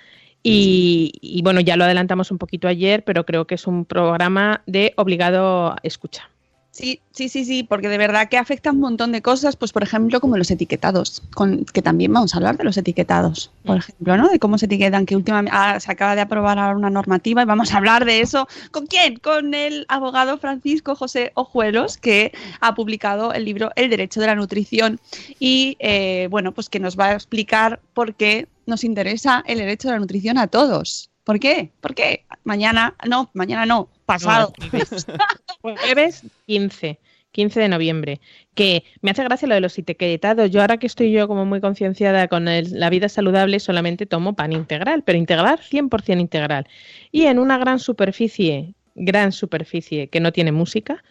[0.43, 4.61] Y, y bueno, ya lo adelantamos un poquito ayer, pero creo que es un programa
[4.65, 6.29] de obligado escucha.
[6.77, 9.81] Sí, sí, sí, sí, porque de verdad que afecta un montón de cosas, pues por
[9.81, 14.15] ejemplo como los etiquetados, con, que también vamos a hablar de los etiquetados, por ejemplo,
[14.15, 14.29] ¿no?
[14.29, 17.45] De cómo se etiquetan, que últimamente ah, se acaba de aprobar ahora una normativa y
[17.45, 18.47] vamos a hablar de eso.
[18.69, 19.15] ¿Con quién?
[19.15, 24.35] Con el abogado Francisco José Ojuelos, que ha publicado el libro El Derecho de la
[24.35, 24.99] Nutrición
[25.39, 29.87] y, eh, bueno, pues que nos va a explicar por qué nos interesa el derecho
[29.87, 31.09] de la nutrición a todos.
[31.23, 31.71] ¿Por qué?
[31.81, 32.23] ¿Por qué?
[32.43, 34.53] Mañana, no, mañana no, pasado.
[34.59, 34.69] No,
[35.75, 36.99] jueves 15.
[37.31, 38.19] 15 de noviembre,
[38.55, 40.49] que me hace gracia lo de los etiquetados.
[40.49, 44.33] Yo ahora que estoy yo como muy concienciada con el- la vida saludable, solamente tomo
[44.35, 46.67] pan integral, pero integral 100% integral.
[47.11, 51.03] Y en una gran superficie, gran superficie que no tiene música,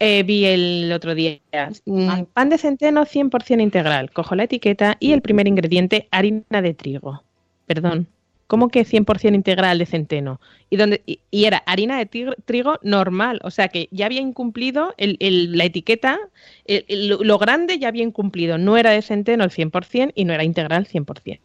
[0.00, 1.38] eh, vi el otro día
[1.84, 4.10] mm, pan de centeno 100% integral.
[4.10, 7.22] Cojo la etiqueta y el primer ingrediente, harina de trigo.
[7.66, 8.08] Perdón.
[8.48, 10.40] ¿Cómo que 100% integral de centeno?
[10.70, 12.06] Y, donde, y, y era harina de
[12.44, 13.38] trigo normal.
[13.44, 16.18] O sea que ya había incumplido el- el- la etiqueta,
[16.64, 18.58] el- lo- grande ya había incumplido.
[18.58, 21.40] No era de centeno el 100% y no era integral 100%.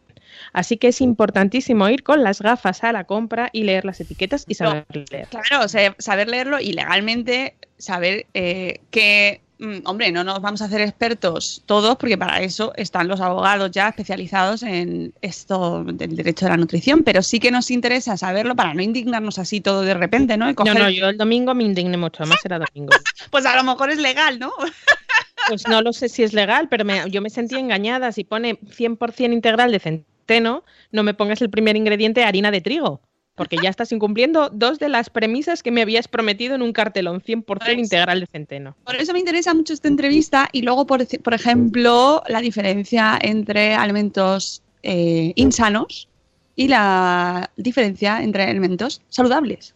[0.53, 4.45] Así que es importantísimo ir con las gafas a la compra y leer las etiquetas
[4.47, 5.27] y saber leer.
[5.27, 9.42] Claro, o sea, saber leerlo y legalmente saber eh, que, mm,
[9.85, 13.89] hombre, no nos vamos a hacer expertos todos, porque para eso están los abogados ya
[13.89, 18.73] especializados en esto del derecho de la nutrición, pero sí que nos interesa saberlo para
[18.73, 20.49] no indignarnos así todo de repente, ¿no?
[20.49, 22.93] Y No, no, yo el domingo me indigné mucho, además era domingo.
[23.31, 24.51] Pues a lo mejor es legal, ¿no?
[25.49, 28.11] Pues no lo sé si es legal, pero me- yo me sentí engañada.
[28.13, 33.01] Si pone 100% integral de centeno, no me pongas el primer ingrediente harina de trigo,
[33.35, 37.21] porque ya estás incumpliendo dos de las premisas que me habías prometido en un cartelón,
[37.21, 38.75] 100% Pues- integral de centeno.
[38.85, 43.73] Por eso me interesa mucho esta entrevista y luego, por, por ejemplo, la diferencia entre
[43.73, 46.07] alimentos eh, insanos
[46.55, 49.73] y la diferencia entre alimentos saludables.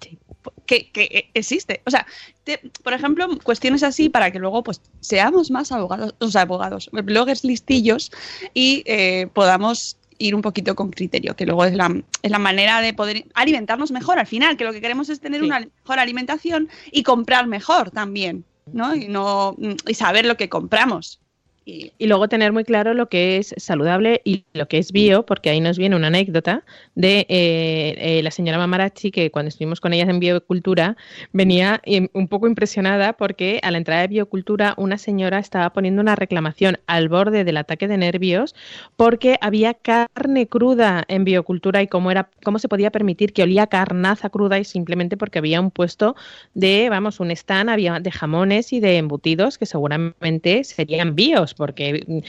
[0.00, 0.18] Sí.
[0.66, 1.80] Que, que existe.
[1.86, 2.06] O sea,
[2.44, 6.88] te- por ejemplo, cuestiones así para que luego pues seamos más abogados, o sea, abogados,
[6.92, 8.10] bloggers listillos
[8.52, 12.80] y eh, podamos ir un poquito con criterio, que luego es la, es la manera
[12.80, 15.46] de poder alimentarnos mejor al final, que lo que queremos es tener Sí.
[15.46, 18.94] una mejor alimentación y comprar mejor también, ¿no?
[18.94, 21.20] Y, no, y saber lo que compramos.
[21.66, 25.26] Y, Y luego tener muy claro lo que es saludable y lo que es bio,
[25.26, 26.62] porque ahí nos viene una anécdota
[26.94, 30.96] de eh, eh, la señora Mamarachi, que cuando estuvimos con ella en biocultura,
[31.32, 36.00] venía eh, un poco impresionada porque a la entrada de biocultura una señora estaba poniendo
[36.02, 38.54] una reclamación al borde del ataque de nervios
[38.96, 43.66] porque había carne cruda en biocultura y cómo, era, cómo se podía permitir que olía
[43.66, 46.14] carnaza cruda y simplemente porque había un puesto
[46.54, 52.04] de, vamos, un stand había de jamones y de embutidos que seguramente serían bios, porque
[52.06, 52.20] mm,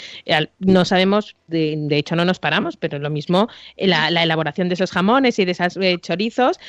[0.59, 4.75] no sabemos, de, de hecho no nos paramos, pero lo mismo, la, la elaboración de
[4.75, 6.59] esos jamones y de esos eh, chorizos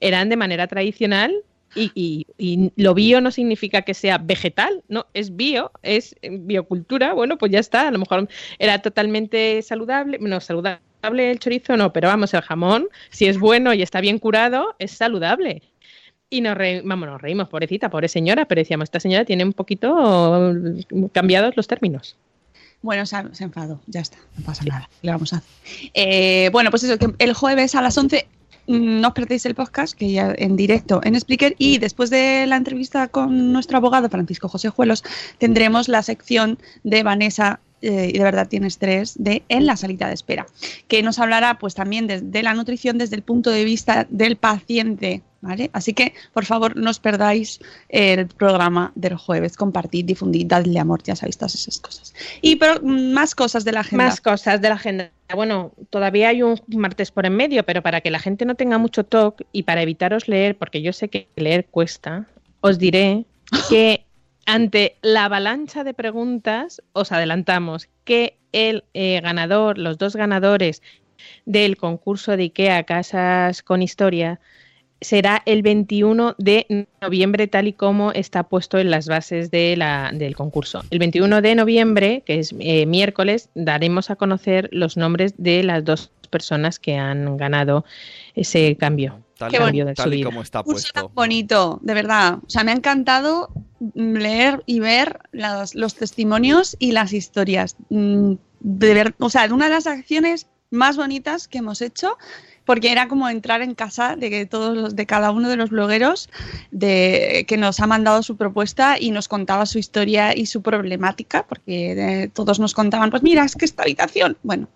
[0.00, 1.34] eran de manera tradicional.
[1.74, 6.30] Y, y- y lo bio no significa que sea vegetal, no, es bio, es eh,
[6.32, 10.80] biocultura, bueno, pues ya está, a lo mejor era totalmente saludable, no, saludable
[11.30, 14.92] el chorizo no, pero vamos, el jamón, si es bueno y está bien curado, es
[14.92, 15.62] saludable.
[16.28, 19.52] Y nos, re- vamos, nos reímos, pobrecita, pobre señora, pero decíamos, esta señora tiene un
[19.52, 20.52] poquito
[20.92, 22.16] mm, cambiados los términos.
[22.82, 24.88] Bueno, se, ha- se enfadó, ya está, no pasa nada.
[25.00, 25.50] ¿qué Le vamos a hacer.
[25.94, 28.26] Eh, bueno, pues eso, que el jueves a las 11
[28.66, 32.44] mm, no os perdéis el podcast, que ya en directo en Spreaker, y después de
[32.48, 35.04] la entrevista con nuestro abogado Francisco José Juelos,
[35.38, 37.60] tendremos la sección de Vanessa.
[37.86, 40.46] Eh, y de verdad tienes tres de en la salita de espera
[40.88, 45.22] que nos hablará pues también de, la nutrición desde el punto de vista del paciente
[45.40, 45.70] ¿vale?
[45.72, 51.02] así que por favor no os perdáis el programa del jueves compartid difundid dadle amor
[51.02, 54.04] ya sabéis todas esas cosas y pero, más cosas de la agenda.
[54.06, 55.10] Más cosas de la agenda.
[55.34, 58.78] Bueno, todavía hay un martes por en medio, pero para que la gente no tenga
[58.78, 62.26] mucho talk y para evitaros leer, porque yo sé que leer cuesta,
[62.60, 63.24] os diré
[63.68, 64.05] que
[64.46, 70.82] ante la avalancha de preguntas, os adelantamos que el eh, ganador, los dos ganadores
[71.44, 74.40] del concurso de IKEA Casas con Historia,
[75.00, 80.10] será el 21 de noviembre, tal y como está puesto en las bases de la-
[80.14, 80.82] del concurso.
[80.90, 85.84] El 21 de noviembre, que es eh, miércoles, daremos a conocer los nombres de las
[85.84, 87.84] dos personas que han ganado
[88.34, 89.20] ese cambio.
[89.36, 89.92] Tal, Qué bonito.
[89.94, 91.14] tal y como está curso tan puesto.
[91.14, 92.38] bonito, de verdad.
[92.46, 93.50] O sea, me ha encantado
[93.94, 97.76] leer y ver los, los testimonios y las historias.
[97.90, 102.16] Mm, De ver, o sea, de una de las acciones más bonitas que hemos hecho,
[102.64, 105.70] porque era como entrar en casa de que todos los, de cada uno de los
[105.70, 106.28] blogueros
[106.72, 111.46] de, que nos ha mandado su propuesta y nos contaba su historia y su problemática,
[111.46, 111.92] porque
[112.24, 114.68] eh, todos nos contaban, pues mira, es que esta habitación, bueno,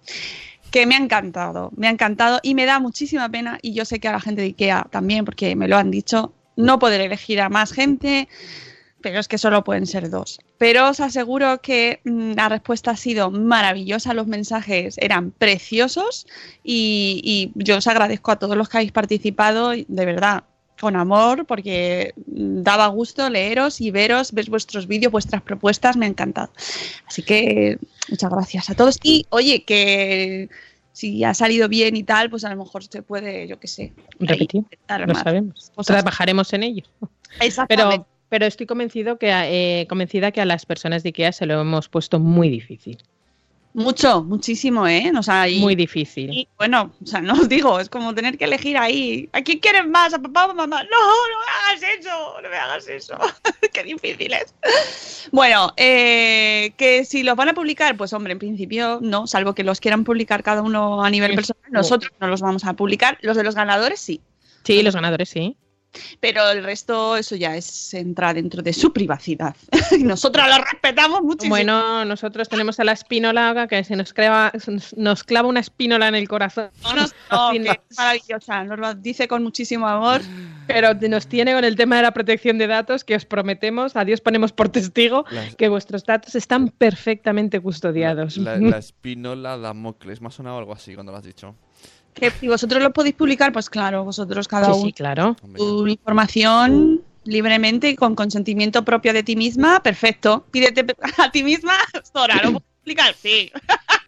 [0.71, 4.01] que me ha encantado, me ha encantado y me da muchísima pena y yo sé
[4.01, 7.41] que a la gente de IKEA también, porque me lo han dicho, no poder elegir
[7.41, 8.29] a más gente.
[9.03, 10.39] pero es que solo pueden ser dos.
[10.59, 16.27] Pero os aseguro que mm, la respuesta ha sido maravillosa, los mensajes eran preciosos
[16.63, 20.45] y, y yo os agradezco a todos los que habéis participado, de verdad,
[20.81, 26.09] con amor, porque daba gusto leeros y veros, ver vuestros vídeos, vuestras propuestas, me ha
[26.09, 26.51] encantado.
[27.07, 28.99] Así que muchas gracias a todos.
[29.03, 30.49] Y oye, que
[30.93, 33.93] si ha salido bien y tal, pues a lo mejor se puede, yo qué sé,
[34.19, 34.65] Repetir,
[35.07, 35.73] más sabemos.
[35.75, 35.97] cosas.
[35.97, 36.83] Trabajaremos en ello.
[37.41, 37.97] Exactamente.
[37.97, 41.61] Pero, pero estoy convencido que, eh, convencida que a las personas de IKEA se lo
[41.61, 42.99] hemos puesto muy difícil.
[43.73, 45.13] Mucho, muchísimo, ¿eh?
[45.17, 46.31] O sea, y, Muy difícil.
[46.33, 49.29] y, bueno, o sea, no os digo, es como tener que elegir ahí.
[49.33, 50.13] ¿A quién quieres más?
[50.13, 50.83] ¿A papá o a mamá?
[50.83, 53.17] No, no me hagas eso, no me hagas eso.
[53.73, 55.29] Qué difícil es.
[55.31, 59.63] Bueno, eh, que si los van a publicar, pues hombre, en principio no, salvo que
[59.63, 61.71] los quieran publicar cada uno a nivel personal.
[61.71, 63.19] Nosotros no los vamos a publicar.
[63.21, 64.21] Los de los ganadores sí.
[64.65, 65.57] Sí, los ganadores sí.
[66.21, 69.57] Pero el resto, eso ya es entra dentro de su privacidad.
[69.93, 71.55] y nosotras lo respetamos muchísimo.
[71.55, 74.53] Bueno, nosotros tenemos a la espinola que se nos, clava,
[74.97, 76.71] nos clava una espínola en el corazón.
[76.83, 80.21] No, no, que es maravillosa, nos lo dice con muchísimo amor.
[80.67, 84.05] Pero nos tiene con el tema de la protección de datos que os prometemos, a
[84.05, 88.37] Dios ponemos por testigo, Las- que vuestros datos están perfectamente custodiados.
[88.37, 90.21] La, la espínola Damocles.
[90.21, 91.57] Me ha sonado algo así cuando lo has dicho.
[92.15, 95.37] Que si vosotros lo podéis publicar, pues claro, vosotros cada Sí, uno sí, claro.
[95.43, 100.47] Hombre, tu información libremente y con consentimiento propio de ti misma, perfecto.
[100.51, 100.85] Pídete
[101.19, 101.75] a ti misma,
[102.13, 102.63] Zora, ¿lo
[103.21, 103.51] Sí.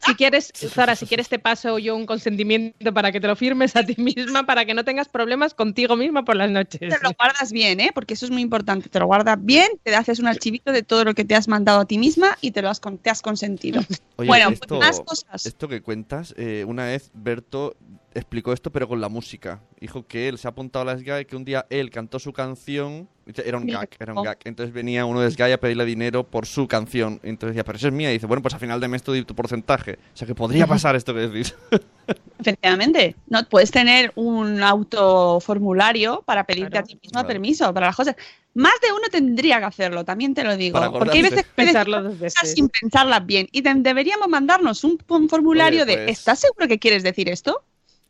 [0.04, 3.76] Si quieres, Zara, si quieres te paso yo un consentimiento para que te lo firmes
[3.76, 6.80] a ti misma, para que no tengas problemas contigo misma por las noches.
[6.80, 7.90] Te lo guardas bien, ¿eh?
[7.94, 8.88] Porque eso es muy importante.
[8.88, 11.80] Te lo guardas bien, te haces un archivito de todo lo que te has mandado
[11.80, 13.80] a ti misma y te lo has, con- te has consentido.
[14.16, 15.46] Oye, bueno, esto, pues más cosas.
[15.46, 17.76] esto que cuentas, eh, una vez Berto
[18.14, 19.60] explicó esto, pero con la música.
[19.80, 22.32] Dijo que él se ha apuntado a la SGAE, que un día él cantó su
[22.32, 23.08] canción.
[23.44, 24.38] Era un gag, era un gag.
[24.44, 27.20] Entonces venía uno de SGAE a pedirle dinero por su canción.
[27.22, 28.10] Entonces decía, pero esa es mía.
[28.10, 29.98] Y dice, bueno, pues a final de mes te doy tu porcentaje.
[30.14, 31.54] O sea que podría pasar esto que decís.
[32.40, 36.84] Efectivamente, no puedes tener un autoformulario para pedirte Claro.
[36.84, 37.28] a ti misma Claro.
[37.28, 38.16] permiso para las cosas.
[38.54, 40.78] Más de uno tendría que hacerlo, también te lo digo.
[40.78, 42.52] Para porque hay veces que Pensarlo dos veces.
[42.52, 43.48] sin pensarlas bien.
[43.52, 47.28] Y de- deberíamos mandarnos un, un formulario Oye, de pues- ¿estás seguro que quieres decir
[47.28, 47.62] esto?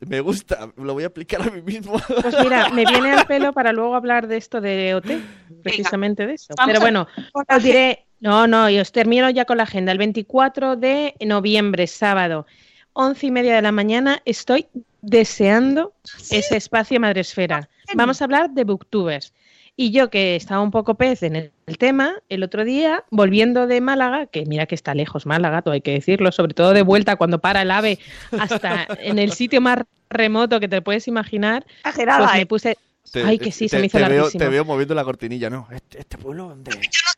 [0.07, 2.01] Me gusta, lo voy a aplicar a mí mismo.
[2.23, 5.07] Pues mira, me viene al pelo para luego hablar de esto de OT,
[5.63, 6.55] precisamente de eso.
[6.67, 9.93] Pero bueno, os diré, no, no, y os termino ya con la agenda.
[9.93, 12.47] El 24 de noviembre, sábado,
[12.93, 14.67] once y media de la mañana, estoy
[15.03, 15.93] deseando
[16.31, 17.69] ese espacio Madresfera.
[17.95, 19.33] Vamos a hablar de booktubers.
[19.77, 23.67] Y yo que estaba un poco pez en el, el tema, el otro día, volviendo
[23.67, 26.83] de Málaga, que mira que está lejos Málaga, todo hay que decirlo, sobre todo de
[26.83, 27.99] vuelta cuando para el ave
[28.39, 29.79] hasta en el sitio más
[30.11, 32.79] remoto que te puedes imaginar, Exagerada, pues me puse...
[33.11, 35.69] Te- Ay, que sí, se me hizo te veo, te veo moviendo la cortinilla, ¿no?
[35.71, 36.71] Este, este pueblo, ¿dónde?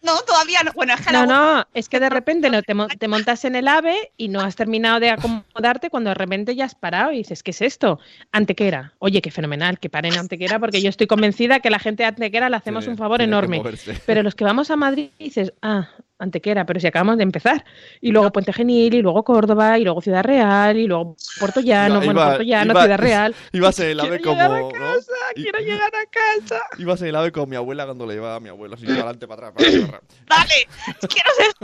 [0.02, 0.72] No, todavía no.
[0.72, 3.44] Bueno, es que No, la- no, es que de repente no, te, mo- te montas
[3.44, 7.12] en el ave y no has terminado de acomodarte cuando de repente ya has parado
[7.12, 8.00] y dices, ¿qué es esto?
[8.32, 8.92] Antequera.
[8.98, 12.48] Oye, qué fenomenal, que paren Antequera porque yo estoy convencida que la gente de Antequera
[12.48, 13.58] le hacemos un favor enorme.
[14.06, 17.64] Pero los que vamos a Madrid dices, ah, Antequera, pero si acabamos de empezar.
[18.00, 21.96] Y luego Puente Genil, y luego Córdoba, y luego Ciudad Real, y luego Puerto Llano,
[21.96, 23.34] Iba- bueno, Puerto Llano, iba- Ciudad Real.
[23.52, 24.34] Ibas en el ave Quiero como.
[24.42, 24.68] llegar a ¿no?
[24.70, 26.62] casa, Y- quiero llegar a casa.
[26.78, 28.98] Ibas en el ave como mi abuela cuando le llevaba a mi abuelo, así para
[28.98, 30.48] adelante, para atrás, para atrás, para atrás.
[30.48, 31.54] Dale, quiero ser.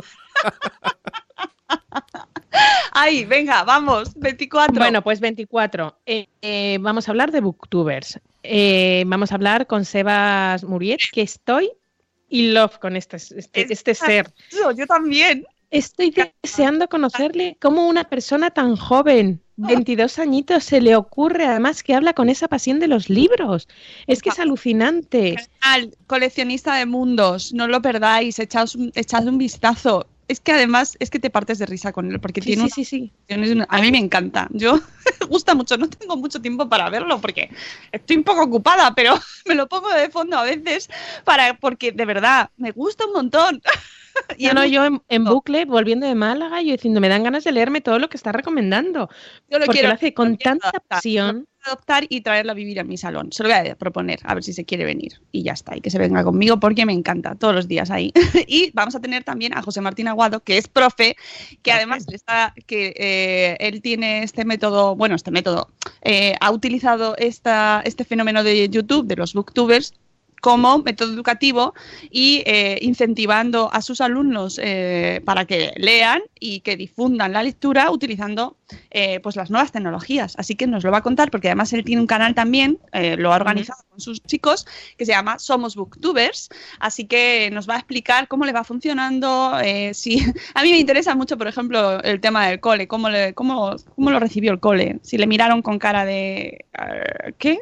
[2.92, 4.74] Ay, venga, vamos, 24.
[4.74, 5.96] Bueno, pues 24.
[6.06, 8.20] Eh, eh, vamos a hablar de booktubers.
[8.42, 11.70] Eh, vamos a hablar con Sebas Muriet, que estoy
[12.30, 14.32] in love con este, este, este ser.
[14.50, 15.44] yo, yo también.
[15.70, 16.12] Estoy
[16.42, 22.12] deseando conocerle como una persona tan joven, 22 añitos, se le ocurre además que habla
[22.12, 23.68] con esa pasión de los libros.
[24.06, 25.36] Es que es alucinante.
[25.60, 30.06] Al coleccionista de mundos, no lo perdáis, echad echad un vistazo.
[30.30, 32.84] Es que además es que te partes de risa con él, porque Sí, tiene sí,
[32.84, 34.46] sí, una- A mí me encanta.
[34.52, 34.78] Yo
[35.28, 35.76] gusta mucho.
[35.76, 37.50] No tengo mucho tiempo para verlo porque
[37.90, 39.14] estoy un poco ocupada, pero
[39.46, 40.88] me lo pongo de fondo a veces
[41.24, 43.60] para porque de verdad me gusta un montón.
[44.38, 47.52] Y no, yo en, en bucle, volviendo de Málaga, yo diciendo, me dan ganas de
[47.52, 49.10] leerme todo lo que está recomendando.
[49.48, 50.82] yo lo porque quiero lo hace con tanta adaptar.
[50.88, 51.46] pasión.
[51.64, 53.32] adoptar y traerlo a vivir a mi salón.
[53.32, 55.20] Se lo voy a proponer, a ver si se quiere venir.
[55.30, 58.12] Y ya está, y que se venga conmigo porque me encanta, todos los días ahí.
[58.46, 61.16] y vamos a tener también a José Martín Aguado, que es profe,
[61.62, 65.68] que además está, que eh, él tiene este método, bueno, este método,
[66.02, 69.92] eh, ha utilizado esta, este fenómeno de YouTube, de los booktubers,
[70.40, 71.74] como método educativo
[72.10, 77.90] y eh, incentivando a sus alumnos eh, para que lean y que difundan la lectura
[77.90, 78.56] utilizando
[78.90, 80.34] eh, pues las nuevas tecnologías.
[80.38, 83.16] Así que nos lo va a contar porque además él tiene un canal también, eh,
[83.16, 84.66] lo ha organizado con sus chicos,
[84.96, 86.48] que se llama Somos Booktubers.
[86.78, 89.58] Así que nos va a explicar cómo le va funcionando.
[89.62, 93.34] eh, si a mí me interesa mucho, por ejemplo, el tema del cole, cómo, le,
[93.34, 94.98] cómo, cómo lo recibió el cole.
[95.02, 97.58] Si le miraron con cara de eh, ¿qué?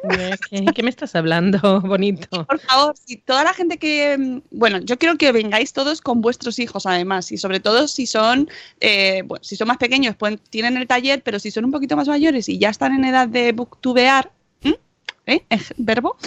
[0.49, 2.45] ¿Qué, qué me estás hablando, bonito?
[2.45, 4.17] Por favor, si toda la gente que.
[4.17, 8.05] mm, Bueno, yo quiero que vengáis todos con vuestros hijos, además, y sobre todo si
[8.05, 8.49] son.
[8.79, 11.95] eh, bueno, si son más pequeños, pueden, tienen el taller, pero si son un poquito
[11.95, 14.31] más mayores y ya están en edad de booktubear.
[14.63, 14.77] ¿m?
[15.25, 15.43] ¿eh?
[15.49, 16.17] Es verbo,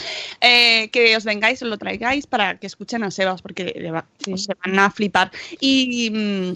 [0.40, 4.06] eh, que os vengáis, os lo traigáis para que escuchen a Sebas, porque le va-
[4.18, 5.30] se van a flipar.
[5.60, 6.10] Y.
[6.10, 6.52] mm,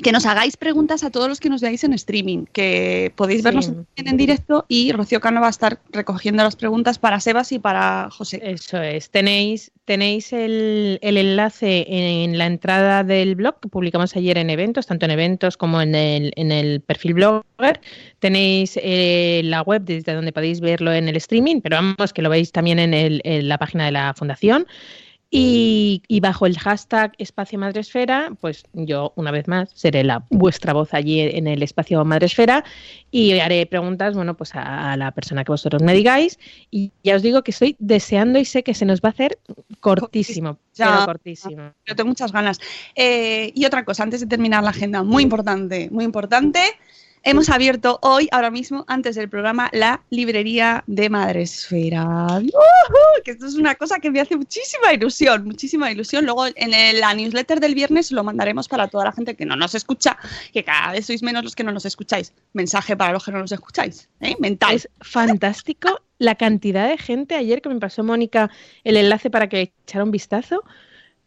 [0.00, 3.68] que nos hagáis preguntas a todos los que nos veáis en streaming, que podéis vernos
[3.68, 7.58] en- en directo y Rocío Cano va a estar recogiendo las preguntas para Sebas y
[7.58, 8.40] para José.
[8.42, 9.10] Eso es.
[9.10, 14.86] Tenéis, tenéis el, el enlace en la entrada del blog que publicamos ayer en eventos,
[14.86, 17.80] tanto en eventos como en el, en el perfil blogger.
[18.18, 22.30] Tenéis eh, la web desde donde podéis verlo en el streaming, pero vamos que lo
[22.30, 24.66] veis también en, el- en la página de la fundación.
[25.32, 30.72] Y, y bajo el hashtag Espacio Madresfera, pues yo una vez más seré la vuestra
[30.72, 32.64] voz allí en el Espacio Madresfera
[33.12, 36.36] y haré preguntas, bueno, pues a, a la persona que vosotros me digáis.
[36.72, 39.38] Y ya os digo que estoy deseando y sé que se nos va a hacer
[39.78, 40.86] cortísimo, Ya.
[40.94, 41.72] pero cortísimo.
[41.86, 42.58] Yo tengo muchas ganas.
[42.96, 46.60] Eh, y otra cosa, antes de terminar la agenda, muy importante, muy importante.
[47.22, 52.26] Hemos abierto hoy, ahora mismo, antes del programa, la librería de Madresfera.
[52.38, 53.22] ¡Ujú!
[53.22, 56.24] Que esto es una cosa que me hace muchísima ilusión, muchísima ilusión.
[56.24, 59.74] Luego en la newsletter del viernes lo mandaremos para toda la gente que no nos
[59.74, 60.16] escucha,
[60.54, 62.32] que cada vez sois menos los que no nos escucháis.
[62.54, 64.08] Mensaje para los que no nos escucháis.
[64.20, 64.34] ¿eh?
[64.38, 64.74] Mental.
[64.74, 67.34] Es fantástico la cantidad de gente.
[67.34, 68.50] Ayer que me pasó Mónica
[68.82, 70.64] el enlace para que echara un vistazo,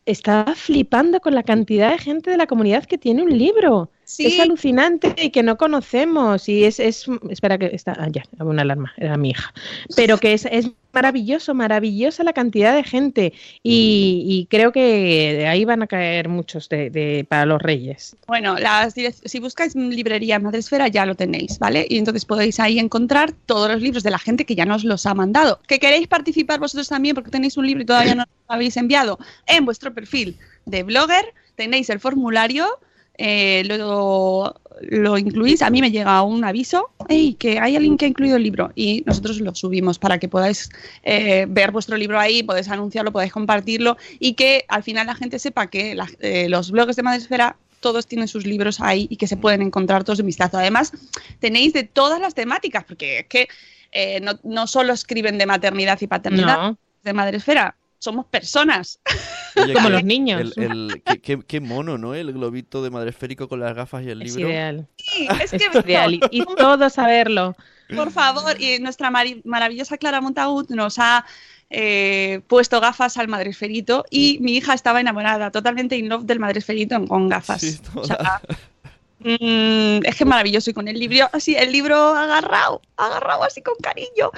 [0.06, 3.92] estaba flipando con la cantidad de gente de la comunidad que tiene un libro.
[4.16, 4.28] Sí.
[4.28, 6.48] Es alucinante y que no conocemos.
[6.48, 9.54] Y es, es espera que está, ah, ya, una alarma, era mi hija.
[9.96, 13.34] Pero que es, es maravilloso, maravillosa la cantidad de gente.
[13.64, 18.16] Y, y creo que de ahí van a caer muchos de, de- para los reyes.
[18.28, 21.88] Bueno, las si buscáis librería Madresfera ya lo tenéis, ¿vale?
[21.90, 25.08] Y entonces podéis ahí encontrar todos los libros de la gente que ya nos los
[25.08, 25.60] ha mandado.
[25.68, 29.18] ¿Que queréis participar vosotros también porque tenéis un libro y todavía no lo habéis enviado?
[29.48, 30.38] En vuestro perfil
[30.68, 32.68] de blogger tenéis el formulario,
[33.18, 35.62] eh, lo, lo incluís.
[35.62, 38.72] A mí me llega un aviso, hey, que hay alguien que ha incluido el libro
[38.76, 40.70] y nosotros lo subimos para que podáis
[41.04, 45.38] eh, ver vuestro libro ahí, podéis anunciarlo, podéis compartirlo y que al final la gente
[45.40, 49.28] sepa que la- eh, los blogs de Madresfera todos tienen sus libros ahí y que
[49.28, 50.58] se pueden encontrar todos de vistazo.
[50.58, 50.94] Además,
[51.40, 53.48] tenéis de todas las temáticas, porque es que
[53.92, 59.00] eh, no, no solo escriben de maternidad y paternidad No, de Madresfera, somos personas.
[59.56, 60.54] Oye, como que los niños.
[60.58, 62.16] El, el- qué, qué- qué mono, ¿no?
[62.16, 64.50] El globito de madre esférico con las gafas y el Es libro.
[64.52, 64.88] ideal.
[64.98, 66.14] Sí, es Es que ideal.
[66.14, 67.56] Y, y todos saberlo.
[67.96, 69.12] Por favor, y nuestra
[69.44, 71.26] maravillosa Clara Montagut nos ha
[71.70, 77.04] eh, puesto gafas al madresferito y mi hija estaba enamorada, totalmente in love del madresferito
[77.06, 77.62] con gafas.
[77.62, 78.42] Sí, O sea,
[79.20, 83.62] mm, es que es maravilloso y con el libro así, el libro agarrado, agarrado así
[83.62, 84.32] con cariño.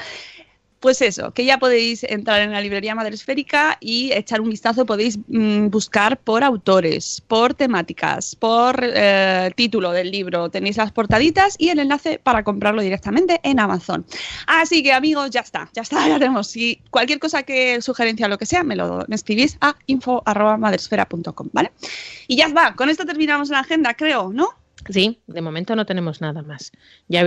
[0.85, 5.17] Pues eso, que ya podéis entrar en la librería Madresférica y echar un vistazo, podéis
[5.17, 11.69] mm, buscar por autores, por temáticas, por eh, título del libro, tenéis las portaditas y
[11.69, 14.05] el enlace para comprarlo directamente en Amazon.
[14.45, 16.45] Así que amigos, ya está, ya está, ya tenemos.
[16.45, 21.71] Si cualquier cosa que sugerencia o lo que sea, me lo escribís a info.madresfera.com, ¿vale?
[22.27, 24.49] Y ya está, con esto terminamos la agenda, creo, ¿no?
[24.89, 26.71] Sí, de momento no tenemos nada más.
[27.07, 27.23] Ya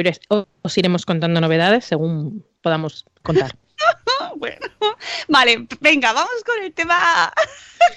[0.62, 3.56] os iremos contando novedades según podamos contar.
[4.36, 4.66] Bueno,
[5.28, 7.32] vale, venga, vamos con el tema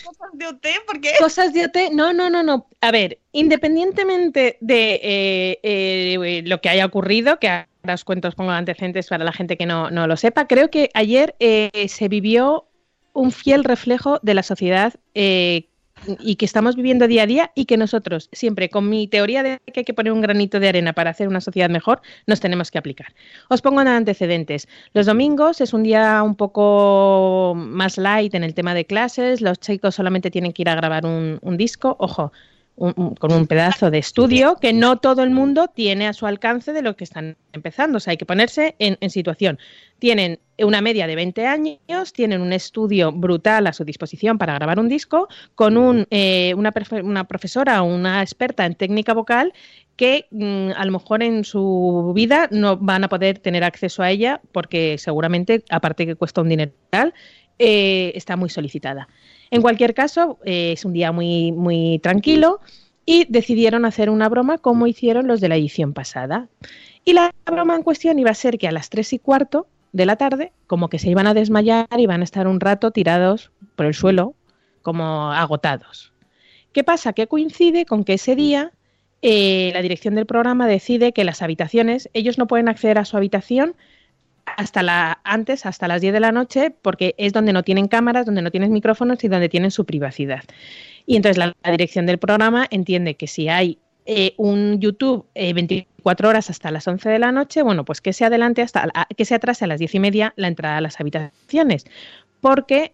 [0.03, 2.67] cosas de OT, porque Cosas de OT, no, no, no, no.
[2.81, 8.35] A ver, independientemente de eh, eh, lo que haya ocurrido, que ahora os cuento, os
[8.35, 12.07] pongo antecedentes para la gente que no, no lo sepa, creo que ayer eh, se
[12.07, 12.67] vivió
[13.13, 15.67] un fiel reflejo de la sociedad eh,
[16.19, 19.59] y que estamos viviendo día a día y que nosotros, siempre con mi teoría de
[19.73, 22.71] que hay que poner un granito de arena para hacer una sociedad mejor, nos tenemos
[22.71, 23.13] que aplicar.
[23.49, 24.67] Os pongo en antecedentes.
[24.93, 29.59] Los domingos es un día un poco más light en el tema de clases, los
[29.59, 32.31] chicos solamente tienen que ir a grabar un, un disco, ojo,
[32.75, 36.25] un- un- con un pedazo de estudio que no todo el mundo tiene a su
[36.25, 37.97] alcance de lo que están empezando.
[37.97, 39.59] O sea, hay que ponerse en, en situación.
[39.99, 41.79] Tienen una media de 20 años,
[42.13, 46.73] tienen un estudio brutal a su disposición para grabar un disco, con un, eh, una,
[47.03, 49.53] una profesora o una experta en técnica vocal
[49.95, 54.09] que mm, a lo mejor en su vida no van a poder tener acceso a
[54.09, 56.71] ella porque seguramente, aparte que cuesta un dinero,
[57.59, 59.07] eh, está muy solicitada.
[59.49, 62.59] En cualquier caso, eh, es un día muy, muy tranquilo
[63.05, 66.47] y decidieron hacer una broma como hicieron los de la edición pasada.
[67.03, 70.05] Y la broma en cuestión iba a ser que a las tres y cuarto de
[70.05, 73.51] la tarde, como que se iban a desmayar y iban a estar un rato tirados
[73.75, 74.35] por el suelo,
[74.81, 76.13] como agotados.
[76.71, 77.13] ¿Qué pasa?
[77.13, 78.71] Que coincide con que ese día
[79.21, 83.17] eh, la dirección del programa decide que las habitaciones, ellos no pueden acceder a su
[83.17, 83.75] habitación
[84.57, 88.25] hasta la antes, hasta las 10 de la noche, porque es donde no tienen cámaras,
[88.25, 90.43] donde no tienen micrófonos y donde tienen su privacidad.
[91.05, 96.27] Y entonces la, la dirección del programa entiende que si hay eh, un YouTube 24
[96.27, 99.25] eh, horas hasta las 11 de la noche, bueno, pues que se adelante hasta, que
[99.25, 101.85] se atrase a las 10 y media la entrada a las habitaciones,
[102.39, 102.93] porque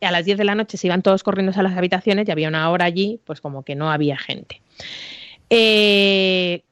[0.00, 2.48] a las 10 de la noche se iban todos corriendo a las habitaciones y había
[2.48, 4.60] una hora allí, pues como que no había gente.
[5.48, 6.64] Eh,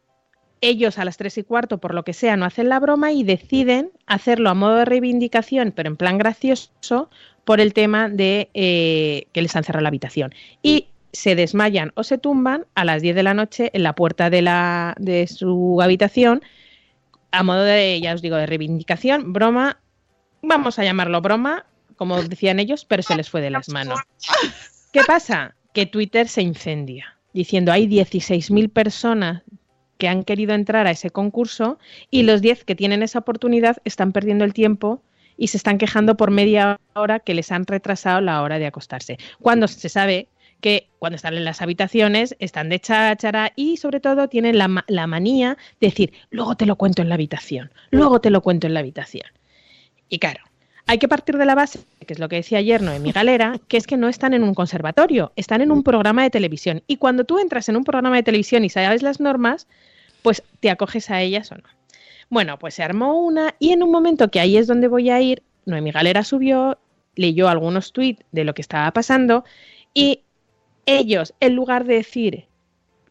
[0.61, 3.25] ellos a las 3 y cuarto, por lo que sea, no hacen la broma y
[3.25, 7.11] deciden hacerlo a modo de reivindicación, pero en plan gracioso,
[7.45, 10.35] por el tema de que les han cerrado la habitación.
[10.63, 14.31] Y se desmayan o se tumban a las 10 de la noche en la puerta
[14.31, 16.43] de, la, de su habitación
[17.33, 19.79] a modo de, ya os digo, de reivindicación, broma,
[20.43, 24.01] vamos a llamarlo broma, como decían ellos, pero se les fue de las manos.
[24.93, 25.55] ¿Qué pasa?
[25.73, 29.43] Que Twitter se incendia, diciendo hay 16.000 personas
[30.01, 31.79] que han querido entrar a ese concurso
[32.11, 35.03] y los 10 que tienen esa oportunidad están perdiendo el tiempo
[35.37, 39.19] y se están quejando por media hora que les han retrasado la hora de acostarse.
[39.41, 40.27] Cuando se sabe
[40.63, 45.07] que cuando están en las habitaciones están de cháchara y sobre todo tienen la, la,
[45.07, 48.75] manía de decir, luego te lo cuento en la habitación, luego te lo cuento en
[48.75, 49.27] la habitación.
[50.09, 50.41] Y claro,
[50.87, 53.77] hay que partir de la base, que es lo que decía ayer Noemí Galera, que
[53.77, 56.83] es que no están en un conservatorio, están en un programa de televisión.
[56.87, 59.69] Y cuando tú entras en un programa de televisión y sabes las normas,
[60.23, 61.69] pues te acoges a ellas o no.
[62.29, 65.21] Bueno, pues se armó una y en un momento que ahí es donde voy a
[65.21, 66.79] ir, Noemí Galera subió,
[67.17, 69.45] leyó algunos tweets de lo que estaba pasando
[69.95, 70.23] y
[70.87, 72.47] ellos, en lugar de decir,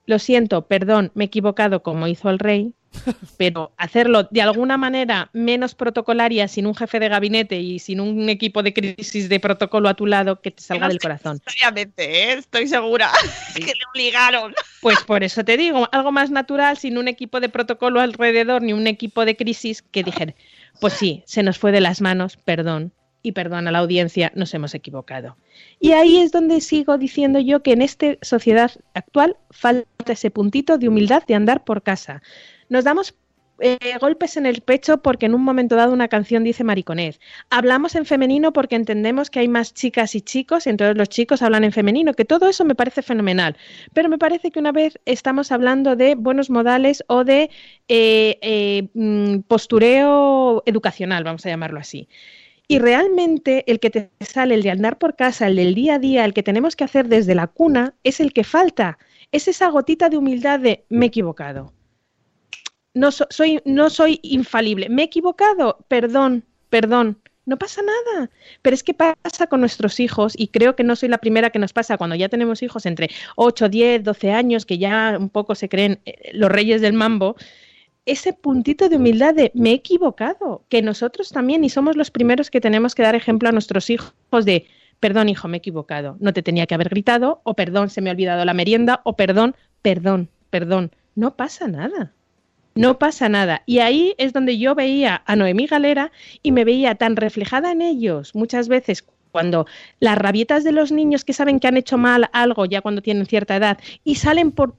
[0.10, 2.74] lo siento, perdón, me he equivocado como hizo el rey,
[3.38, 8.28] pero hacerlo de alguna manera menos protocolaria, sin un jefe de gabinete y sin un
[8.28, 11.40] equipo de crisis de protocolo a tu lado que te salga del corazón.
[11.48, 12.34] Obviamente, ¿eh?
[12.34, 13.12] estoy segura
[13.56, 14.56] que le obligaron.
[14.82, 18.74] Pues por eso te digo, algo más natural, sin un equipo de protocolo alrededor ni
[18.74, 20.34] un equipo de crisis que dijeran,
[20.82, 24.54] pues sí, se nos fue de las manos, perdón, y perdón a la audiencia, nos
[24.54, 25.38] hemos equivocado.
[25.80, 30.78] Y ahí es donde sigo diciendo yo que en esta sociedad actual falta ese puntito
[30.78, 32.22] de humildad de andar por casa.
[32.70, 33.16] Nos damos
[33.62, 37.20] eh, golpes en el pecho porque en un momento dado una canción dice mariconez.
[37.50, 41.42] Hablamos en femenino porque entendemos que hay más chicas y chicos, y entonces los chicos
[41.42, 43.58] hablan en femenino, que todo eso me parece fenomenal.
[43.94, 47.50] Pero me parece que una vez estamos hablando de buenos modales o de
[47.90, 52.08] eh, eh, mm, postureo educacional, vamos a llamarlo así.
[52.72, 56.00] Y realmente el que te sale, el de andar por casa, el del día a
[56.00, 59.00] día, el que tenemos que hacer desde la cuna, es el que falta.
[59.32, 61.74] Es esa gotita de humildad de me he equivocado.
[62.94, 64.88] No, soy, no soy infalible.
[64.88, 65.84] Me he equivocado.
[65.88, 67.18] Perdón, perdón.
[67.48, 68.30] No pasa nada.
[68.62, 71.58] Pero es que pasa con nuestros hijos y creo que no soy la primera que
[71.58, 75.56] nos pasa cuando ya tenemos hijos entre 8, 10, 12 años que ya un poco
[75.56, 77.36] se creen eh, los reyes del mambo
[78.06, 82.50] ese puntito de humildad de me he equivocado, que nosotros también y somos los primeros
[82.50, 84.14] que tenemos que dar ejemplo a nuestros hijos
[84.46, 84.66] de
[85.00, 88.10] perdón hijo, me he equivocado, no te tenía que haber gritado, o perdón, se me
[88.10, 92.14] ha olvidado la merienda, o perdón, perdón, perdón, no pasa nada.
[92.76, 93.64] No pasa nada.
[93.66, 96.12] Y ahí es donde yo veía a Noemí Galera
[96.44, 99.66] y me veía tan reflejada en ellos muchas veces cuando
[100.00, 103.26] las rabietas de los niños que saben que han hecho mal algo ya cuando tienen
[103.26, 104.76] cierta edad y salen por,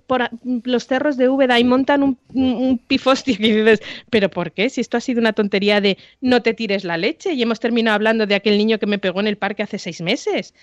[0.65, 4.71] los cerros de Úbeda y montan un, un, y dices, pero ¿por qué?
[4.71, 7.95] Si esto ha sido una tontería de no te tires la leche y hemos terminado
[7.95, 10.55] hablando de aquel niño que me pegó en el parque hace seis meses.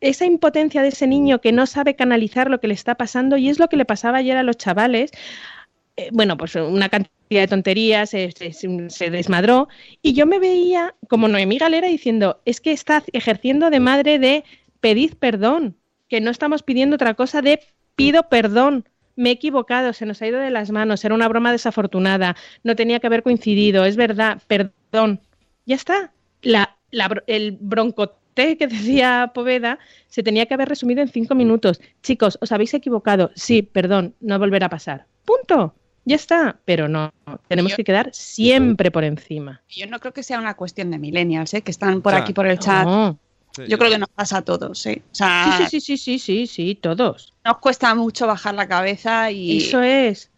[0.00, 3.48] Esa impotencia de ese niño que no sabe canalizar lo que le está pasando y
[3.48, 5.10] es lo que le pasaba ayer a los chavales.
[5.96, 9.68] Eh, bueno, pues una cantidad de tonterías, se, desmadró.
[10.02, 14.44] Y yo me veía como Noemí Galera diciendo, es que está ejerciendo de madre de
[14.80, 15.76] pedid perdón,
[16.08, 17.60] que no estamos pidiendo otra cosa de
[17.96, 18.88] pido perdón.
[19.16, 22.74] Me he equivocado, se nos ha ido de las manos, era una broma desafortunada, no
[22.74, 25.20] tenía que haber coincidido, es verdad, perdón.
[25.66, 26.12] Ya está.
[26.42, 26.76] La,
[27.26, 29.78] el broncote que decía Poveda
[30.08, 31.80] se tenía que haber resumido en cinco minutos.
[32.02, 33.30] Chicos, os habéis equivocado.
[33.34, 35.06] Sí, perdón, no volverá a pasar.
[35.24, 35.74] Punto
[36.04, 37.12] ya está, pero no,
[37.48, 39.62] tenemos que quedar siempre por encima.
[39.68, 41.62] Yo no creo que sea una cuestión de millennials, ¿eh?
[41.62, 42.86] que están por aquí por el chat.
[42.86, 45.02] yo creo que nos pasa a todos, ¿eh?
[45.12, 45.24] sí,
[45.70, 47.32] sí, sí, sí, sí, sí, todos.
[47.44, 49.58] Nos cuesta mucho bajar la cabeza y...
[49.58, 50.30] Eso es.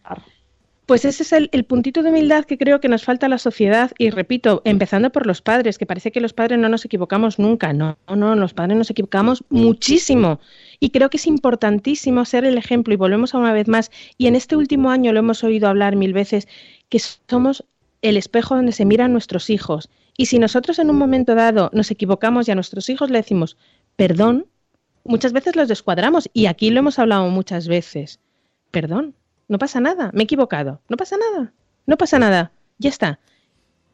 [0.86, 3.38] Pues ese es el, el, puntito de humildad que creo que nos falta a la
[3.38, 7.40] sociedad y repito, empezando por los padres, que parece que los padres no nos equivocamos
[7.40, 7.72] nunca.
[7.72, 10.38] No, no, los padres nos equivocamos muchísimo.
[10.78, 13.90] Y creo que es importantísimo ser el ejemplo y volvemos a una vez más.
[14.16, 16.46] Y en este último año lo hemos oído hablar mil veces,
[16.88, 17.64] que somos
[18.00, 19.90] el espejo donde se miran nuestros hijos.
[20.16, 23.56] Y si nosotros en un momento dado nos equivocamos y a nuestros hijos le decimos
[23.96, 24.46] perdón,
[25.04, 28.20] muchas veces los descuadramos y aquí lo hemos hablado muchas veces.
[28.70, 29.14] Perdón,
[29.48, 31.52] no pasa nada, me he equivocado, no pasa nada,
[31.86, 33.18] no pasa nada, ya está.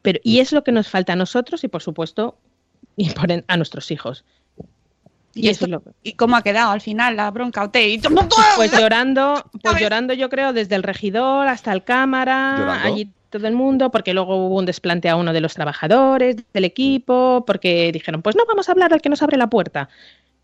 [0.01, 2.37] Pero, y es lo que nos falta a nosotros y, por supuesto,
[2.97, 3.09] y
[3.47, 4.25] a nuestros hijos.
[5.35, 5.65] ¿Y, esto,
[6.03, 7.71] ¿Y cómo ha quedado al final la bronca?
[8.55, 13.55] Pues llorando, pues llorando yo creo desde el regidor hasta el cámara, allí todo el
[13.55, 18.21] mundo, porque luego hubo un desplante a uno de los trabajadores del equipo, porque dijeron,
[18.21, 19.89] pues no vamos a hablar al que nos abre la puerta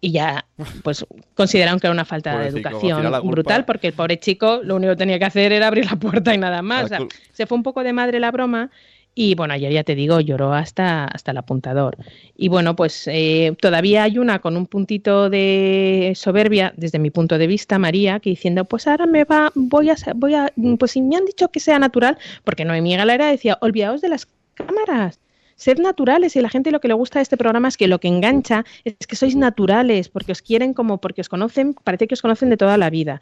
[0.02, 0.46] y ya
[0.84, 4.94] pues consideraron que era una falta de educación brutal porque el pobre chico lo único
[4.94, 6.90] que tenía que hacer era abrir la puerta y nada más.
[7.34, 8.70] se fue un poco de madre la broma
[9.16, 11.98] y bueno, ayer ya te digo, lloró hasta, hasta el apuntador.
[12.38, 17.38] Y bueno, pues eh, todavía hay una con un puntito de soberbia, desde mi punto
[17.38, 21.02] de vista, María, que diciendo, pues ahora me va, voy a, voy a, pues si
[21.02, 25.20] me han dicho que sea natural, porque Noemí Galera decía, olvidaos de las cámaras
[25.60, 28.00] Sed naturales y la gente lo que le gusta de este programa es que lo
[28.00, 32.14] que engancha es que sois naturales, porque os quieren como porque os conocen, parece que
[32.14, 33.22] os conocen de toda la vida.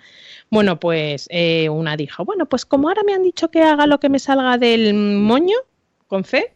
[0.51, 3.99] Bueno, pues eh, una dijo, bueno, pues como ahora me han dicho que haga lo
[3.99, 5.57] que me salga del moño,
[6.05, 6.53] con fe,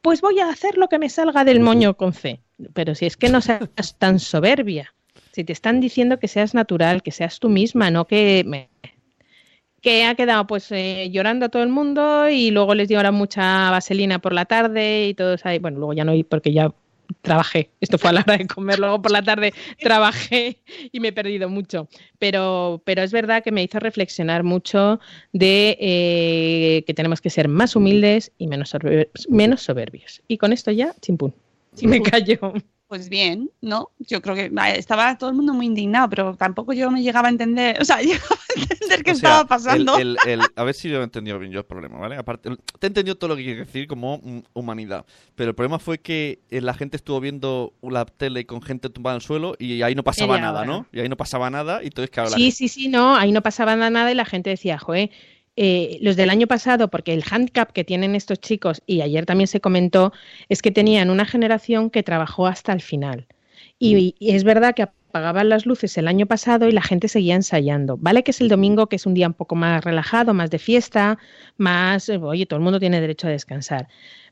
[0.00, 2.40] pues voy a hacer lo que me salga del moño con fe.
[2.72, 4.94] Pero si es que no seas tan soberbia,
[5.32, 8.67] si te están diciendo que seas natural, que seas tú misma, no que
[9.80, 13.12] que ha quedado pues eh, llorando a todo el mundo y luego les dio ahora
[13.12, 16.72] mucha vaselina por la tarde y todos ahí, bueno, luego ya no porque ya
[17.22, 20.58] trabajé, esto fue a la hora de comer, luego por la tarde trabajé
[20.92, 25.00] y me he perdido mucho, pero, pero es verdad que me hizo reflexionar mucho
[25.32, 28.72] de eh, que tenemos que ser más humildes y menos,
[29.28, 30.22] menos soberbios.
[30.28, 31.34] Y con esto ya, chimpún,
[31.82, 32.54] me callo.
[32.88, 33.90] Pues bien, ¿no?
[33.98, 37.30] Yo creo que estaba todo el mundo muy indignado, pero tampoco yo me llegaba a
[37.30, 39.92] entender, o sea, llegaba a entender qué estaba pasando.
[39.94, 42.16] a ver si yo he entendido bien yo el problema, ¿vale?
[42.16, 44.22] Aparte, te he entendido todo lo que quiere decir como
[44.54, 48.88] humanidad, pero el problema fue que eh, la gente estuvo viendo la tele con gente
[48.88, 50.86] tumbada en el suelo y ahí no pasaba nada, ¿no?
[50.90, 53.76] Y ahí no pasaba nada y entonces, claro, Sí, sí, sí, no, ahí no pasaba
[53.76, 55.10] nada y la gente decía, joder,
[55.60, 59.48] eh, los del año pasado, porque el handicap que tienen estos chicos, y ayer también
[59.48, 60.12] se comentó,
[60.48, 63.26] es que tenían una generación que trabajó hasta el final.
[63.80, 67.96] Y, es verdad que apagaban las luces el año pasado y la gente seguía ensayando.
[67.96, 70.60] Vale que es el domingo, que es un día un poco más relajado, más de
[70.60, 71.18] fiesta,
[71.56, 73.88] más, eh, oye, todo el mundo tiene derecho a descansar.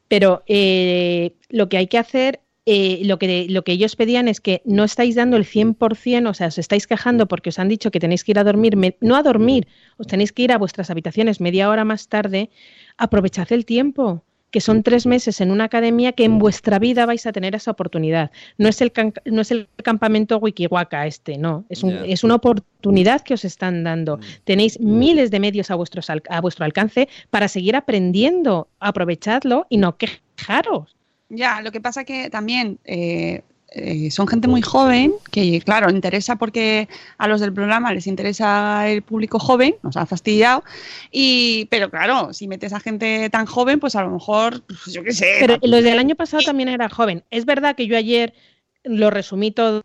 [0.06, 4.40] Pero eh, lo que hay que hacer eh, lo, que, lo que ellos pedían es
[4.40, 7.92] que no estáis dando el 100%, o sea, os estáis quejando porque os han dicho
[7.92, 10.90] que tenéis que ir a dormir, no a dormir, os tenéis que ir a vuestras
[10.90, 12.50] habitaciones media hora más tarde,
[12.98, 17.26] aprovechad el tiempo que son tres meses en una academia que en vuestra vida vais
[17.26, 18.30] a tener esa oportunidad.
[18.56, 18.92] No es el,
[19.26, 21.66] no es el campamento Wikiwaka este, no.
[21.68, 24.16] Es, un, es una oportunidad que os están dando.
[24.16, 24.20] Mm.
[24.44, 28.68] Tenéis miles de medios a, vuestros, a vuestro alcance para seguir aprendiendo.
[28.80, 30.96] Aprovechadlo y no quejaros.
[31.28, 36.36] Ya, lo que pasa que también eh, eh, son gente muy joven, que claro, interesa
[36.36, 40.62] porque a los del programa les interesa el público joven, nos ha fastidiado,
[41.10, 45.02] y, pero claro, si metes a gente tan joven, pues a lo mejor, pues yo
[45.02, 45.36] qué sé.
[45.40, 47.24] Pero los del año pasado también era joven.
[47.30, 48.34] Es verdad que yo ayer
[48.84, 49.82] lo resumí todo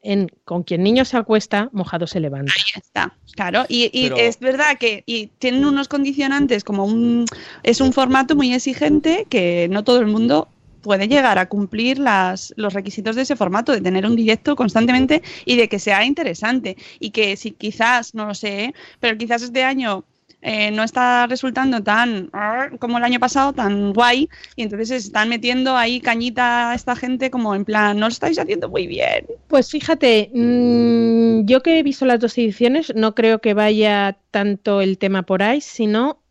[0.00, 2.52] en con quien niño se acuesta, mojado se levanta.
[2.56, 3.64] Ahí está, claro.
[3.68, 7.26] Y, es verdad que y tienen unos condicionantes como un
[7.62, 10.48] es un formato muy exigente que no todo el mundo
[10.82, 15.22] puede llegar a cumplir las, los requisitos de ese formato, de tener un directo constantemente
[15.44, 16.76] y de que sea interesante.
[17.00, 18.74] Y que si quizás, no lo sé, ¿eh?
[19.00, 20.04] pero quizás este año
[20.40, 22.30] eh, no está resultando tan
[22.78, 26.94] como el año pasado, tan guay, y entonces se están metiendo ahí cañita a esta
[26.94, 29.26] gente como en plan, no lo estáis haciendo muy bien.
[29.48, 34.80] Pues fíjate, mm, yo que he visto las dos ediciones, no creo que vaya tanto
[34.80, 36.22] el tema por ahí, sino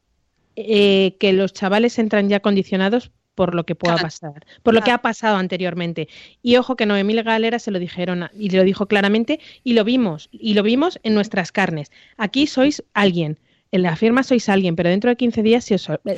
[0.55, 4.89] eh, que los chavales entran ya condicionados por lo que pueda pasar, por lo que
[4.89, 6.09] ha pasado anteriormente.
[6.41, 10.27] Y ojo que Noemí Galera se lo dijeron y lo dijo claramente y lo vimos,
[10.31, 11.91] y lo vimos en nuestras carnes.
[12.17, 13.38] Aquí sois alguien,
[13.71, 15.69] en la firma sois alguien, pero dentro de 15 días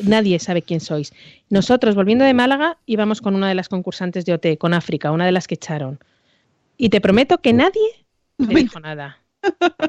[0.03, 1.11] nadie sabe quién sois.
[1.49, 5.25] Nosotros, volviendo de Málaga, íbamos con una de las concursantes de OT, con África, una
[5.25, 5.99] de las que echaron.
[6.77, 8.05] Y te prometo que nadie
[8.37, 9.18] me dijo nada.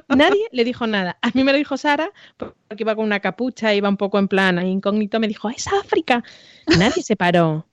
[0.08, 1.18] Nadie le dijo nada.
[1.22, 4.28] A mí me lo dijo Sara, porque iba con una capucha, iba un poco en
[4.28, 6.22] plan incógnito, me dijo, es África.
[6.78, 7.66] Nadie se paró.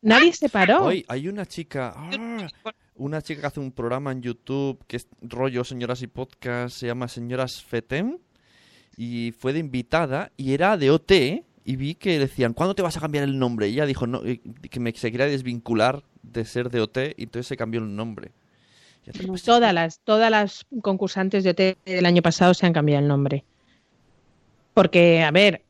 [0.00, 0.84] Nadie se paró.
[0.84, 2.48] Hoy hay una chica, ah,
[2.96, 6.86] una chica que hace un programa en YouTube que es rollo señoras y podcast, se
[6.86, 8.18] llama Señoras Fetem.
[8.96, 11.12] y fue de invitada y era de OT
[11.64, 13.68] y vi que decían, ¿cuándo te vas a cambiar el nombre?
[13.68, 17.24] Y ella dijo no, eh, que me se quería desvincular de ser de OT y
[17.24, 18.32] entonces se cambió el nombre.
[19.44, 23.44] Todas las, todas las concursantes de OT del año pasado se han cambiado el nombre.
[24.74, 25.62] Porque, a ver,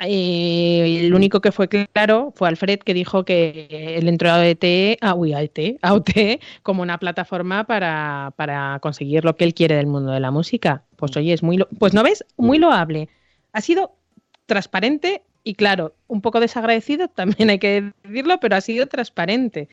[0.00, 4.98] eh, el único que fue claro fue Alfred que dijo que él entró a ET,
[5.00, 9.54] a, uy, a, ET, a OT como una plataforma para, para, conseguir lo que él
[9.54, 10.84] quiere del mundo de la música.
[10.96, 13.08] Pues oye, es muy, lo, pues no ves, muy loable.
[13.52, 13.92] Ha sido
[14.46, 19.68] transparente y claro, un poco desagradecido, también hay que decirlo, pero ha sido transparente.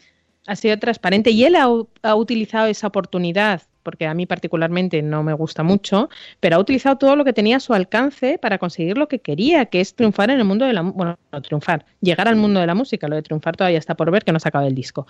[0.48, 1.68] Ha sido transparente y él ha,
[2.04, 6.98] ha utilizado esa oportunidad porque a mí particularmente no me gusta mucho, pero ha utilizado
[6.98, 10.30] todo lo que tenía a su alcance para conseguir lo que quería, que es triunfar
[10.30, 13.16] en el mundo de la bueno, no triunfar, llegar al mundo de la música, lo
[13.16, 15.08] de triunfar todavía está por ver que no se acaba el disco.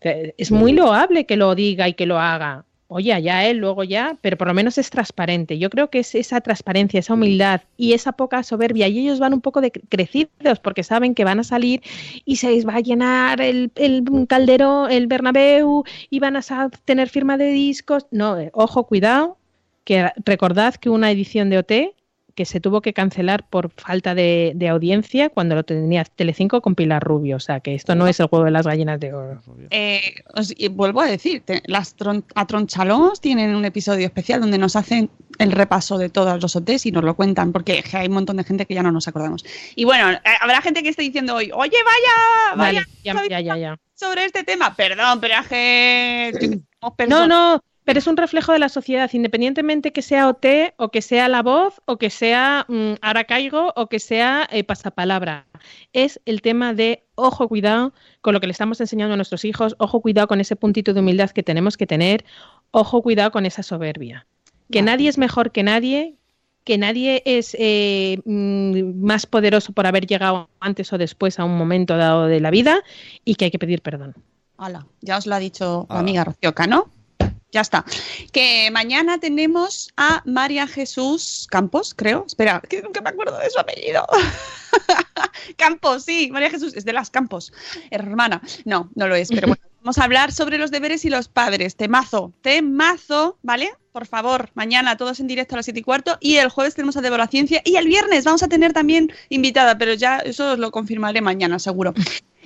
[0.00, 4.16] Es muy loable que lo diga y que lo haga, oye, allá él, luego ya,
[4.20, 5.58] pero por lo menos es transparente.
[5.58, 8.88] Yo creo que es esa transparencia, esa humildad y esa poca soberbia.
[8.88, 11.82] Y ellos van un poco de crecidos porque saben que van a salir
[12.24, 16.42] y se les va a llenar el, el caldero, el Bernabéu y van a
[16.84, 18.06] tener firma de discos.
[18.10, 19.38] No, eh, ojo, cuidado,
[19.84, 21.72] que recordad que una edición de OT
[22.34, 26.74] que se tuvo que cancelar por falta de, de, audiencia cuando lo tenía Telecinco con
[26.74, 27.36] Pilar Rubio.
[27.36, 29.42] O sea, que esto no es el juego de las gallinas de oro.
[29.70, 34.76] Eh, os, vuelvo a decir, te, las tron, Atronchalos tienen un episodio especial donde nos
[34.76, 38.36] hacen el repaso de todos los OTs y nos lo cuentan, porque hay un montón
[38.36, 39.44] de gente que ya no nos acordamos.
[39.74, 43.40] Y bueno, eh, habrá gente que esté diciendo hoy, oye, vaya, vaya, vale, ya, ya,
[43.40, 44.74] ya, ya, sobre este tema.
[44.74, 46.60] Perdón, pero que...
[47.08, 51.02] No, no, pero es un reflejo de la sociedad, independientemente que sea OT o que
[51.02, 55.46] sea la voz o que sea mmm, ahora caigo o que sea eh, pasapalabra.
[55.92, 59.74] Es el tema de ojo, cuidado con lo que le estamos enseñando a nuestros hijos,
[59.78, 62.24] ojo, cuidado con ese puntito de humildad que tenemos que tener,
[62.70, 64.26] ojo, cuidado con esa soberbia.
[64.70, 66.14] Que nadie es mejor que nadie,
[66.64, 71.96] que nadie es eh, más poderoso por haber llegado antes o después a un momento
[71.96, 72.82] dado de la vida
[73.24, 74.14] y que hay que pedir perdón.
[74.56, 76.88] Hola, ya os lo ha dicho la amiga Rocioca, ¿no?
[77.52, 77.84] Ya está.
[78.32, 82.24] Que mañana tenemos a María Jesús Campos, creo.
[82.26, 84.04] Espera, que nunca me acuerdo de su apellido.
[85.56, 87.52] Campos, sí, María Jesús, es de las Campos,
[87.90, 88.42] hermana.
[88.64, 89.62] No, no lo es, pero bueno.
[89.82, 91.74] Vamos a hablar sobre los deberes y los padres.
[91.74, 93.72] Temazo, temazo, ¿vale?
[93.90, 96.18] Por favor, mañana todos en directo a las 7 y cuarto.
[96.20, 97.62] Y el jueves tenemos a Débora Ciencia.
[97.64, 101.58] Y el viernes vamos a tener también invitada, pero ya eso os lo confirmaré mañana,
[101.58, 101.94] seguro.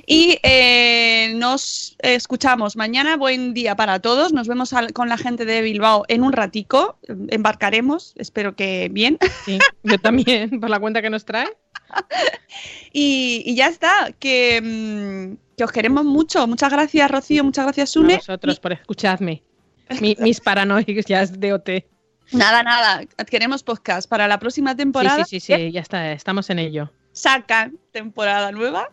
[0.09, 3.17] Y eh, nos escuchamos mañana.
[3.17, 4.33] Buen día para todos.
[4.33, 6.97] Nos vemos al, con la gente de Bilbao en un ratico.
[7.29, 9.19] Embarcaremos, espero que bien.
[9.45, 11.49] Sí, yo también, por la cuenta que nos trae.
[12.93, 16.47] y, y, ya está, que, mmm, que, os queremos mucho.
[16.47, 17.43] Muchas gracias, Rocío.
[17.43, 18.15] Muchas gracias, Sune.
[18.15, 18.61] A vosotros y...
[18.61, 19.43] por escucharme.
[20.01, 21.71] Mi, mis paranoias de OT.
[22.31, 23.05] Nada, nada.
[23.29, 25.25] Queremos podcast para la próxima temporada.
[25.25, 26.13] Sí, sí, sí, sí, ya está.
[26.13, 28.91] Estamos en ello sacan temporada nueva,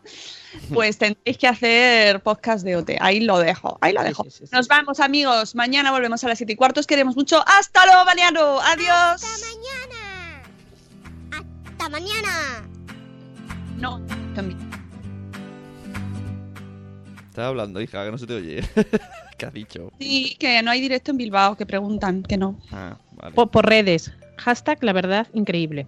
[0.74, 2.92] pues tendréis que hacer podcast de OT.
[3.02, 4.24] Ahí lo dejo, ahí lo dejo.
[4.24, 5.56] Sí, sí, sí, Nos vamos, amigos.
[5.56, 6.80] Mañana volvemos a las 7 y cuarto.
[6.80, 7.44] Os queremos mucho.
[7.46, 8.60] ¡Hasta luego, Mariano!
[8.62, 9.22] ¡Adiós!
[9.24, 10.44] ¡Hasta mañana!
[11.32, 12.70] ¡Hasta mañana!
[13.78, 14.02] No,
[14.34, 14.70] también.
[17.28, 18.64] Estás hablando, hija, que no se te oye.
[19.38, 19.92] ¿Qué has dicho?
[20.00, 22.58] Sí, que no hay directo en Bilbao, que preguntan, que no.
[22.72, 23.36] Ah, vale.
[23.36, 24.14] por, por redes.
[24.38, 25.88] Hashtag la verdad increíble.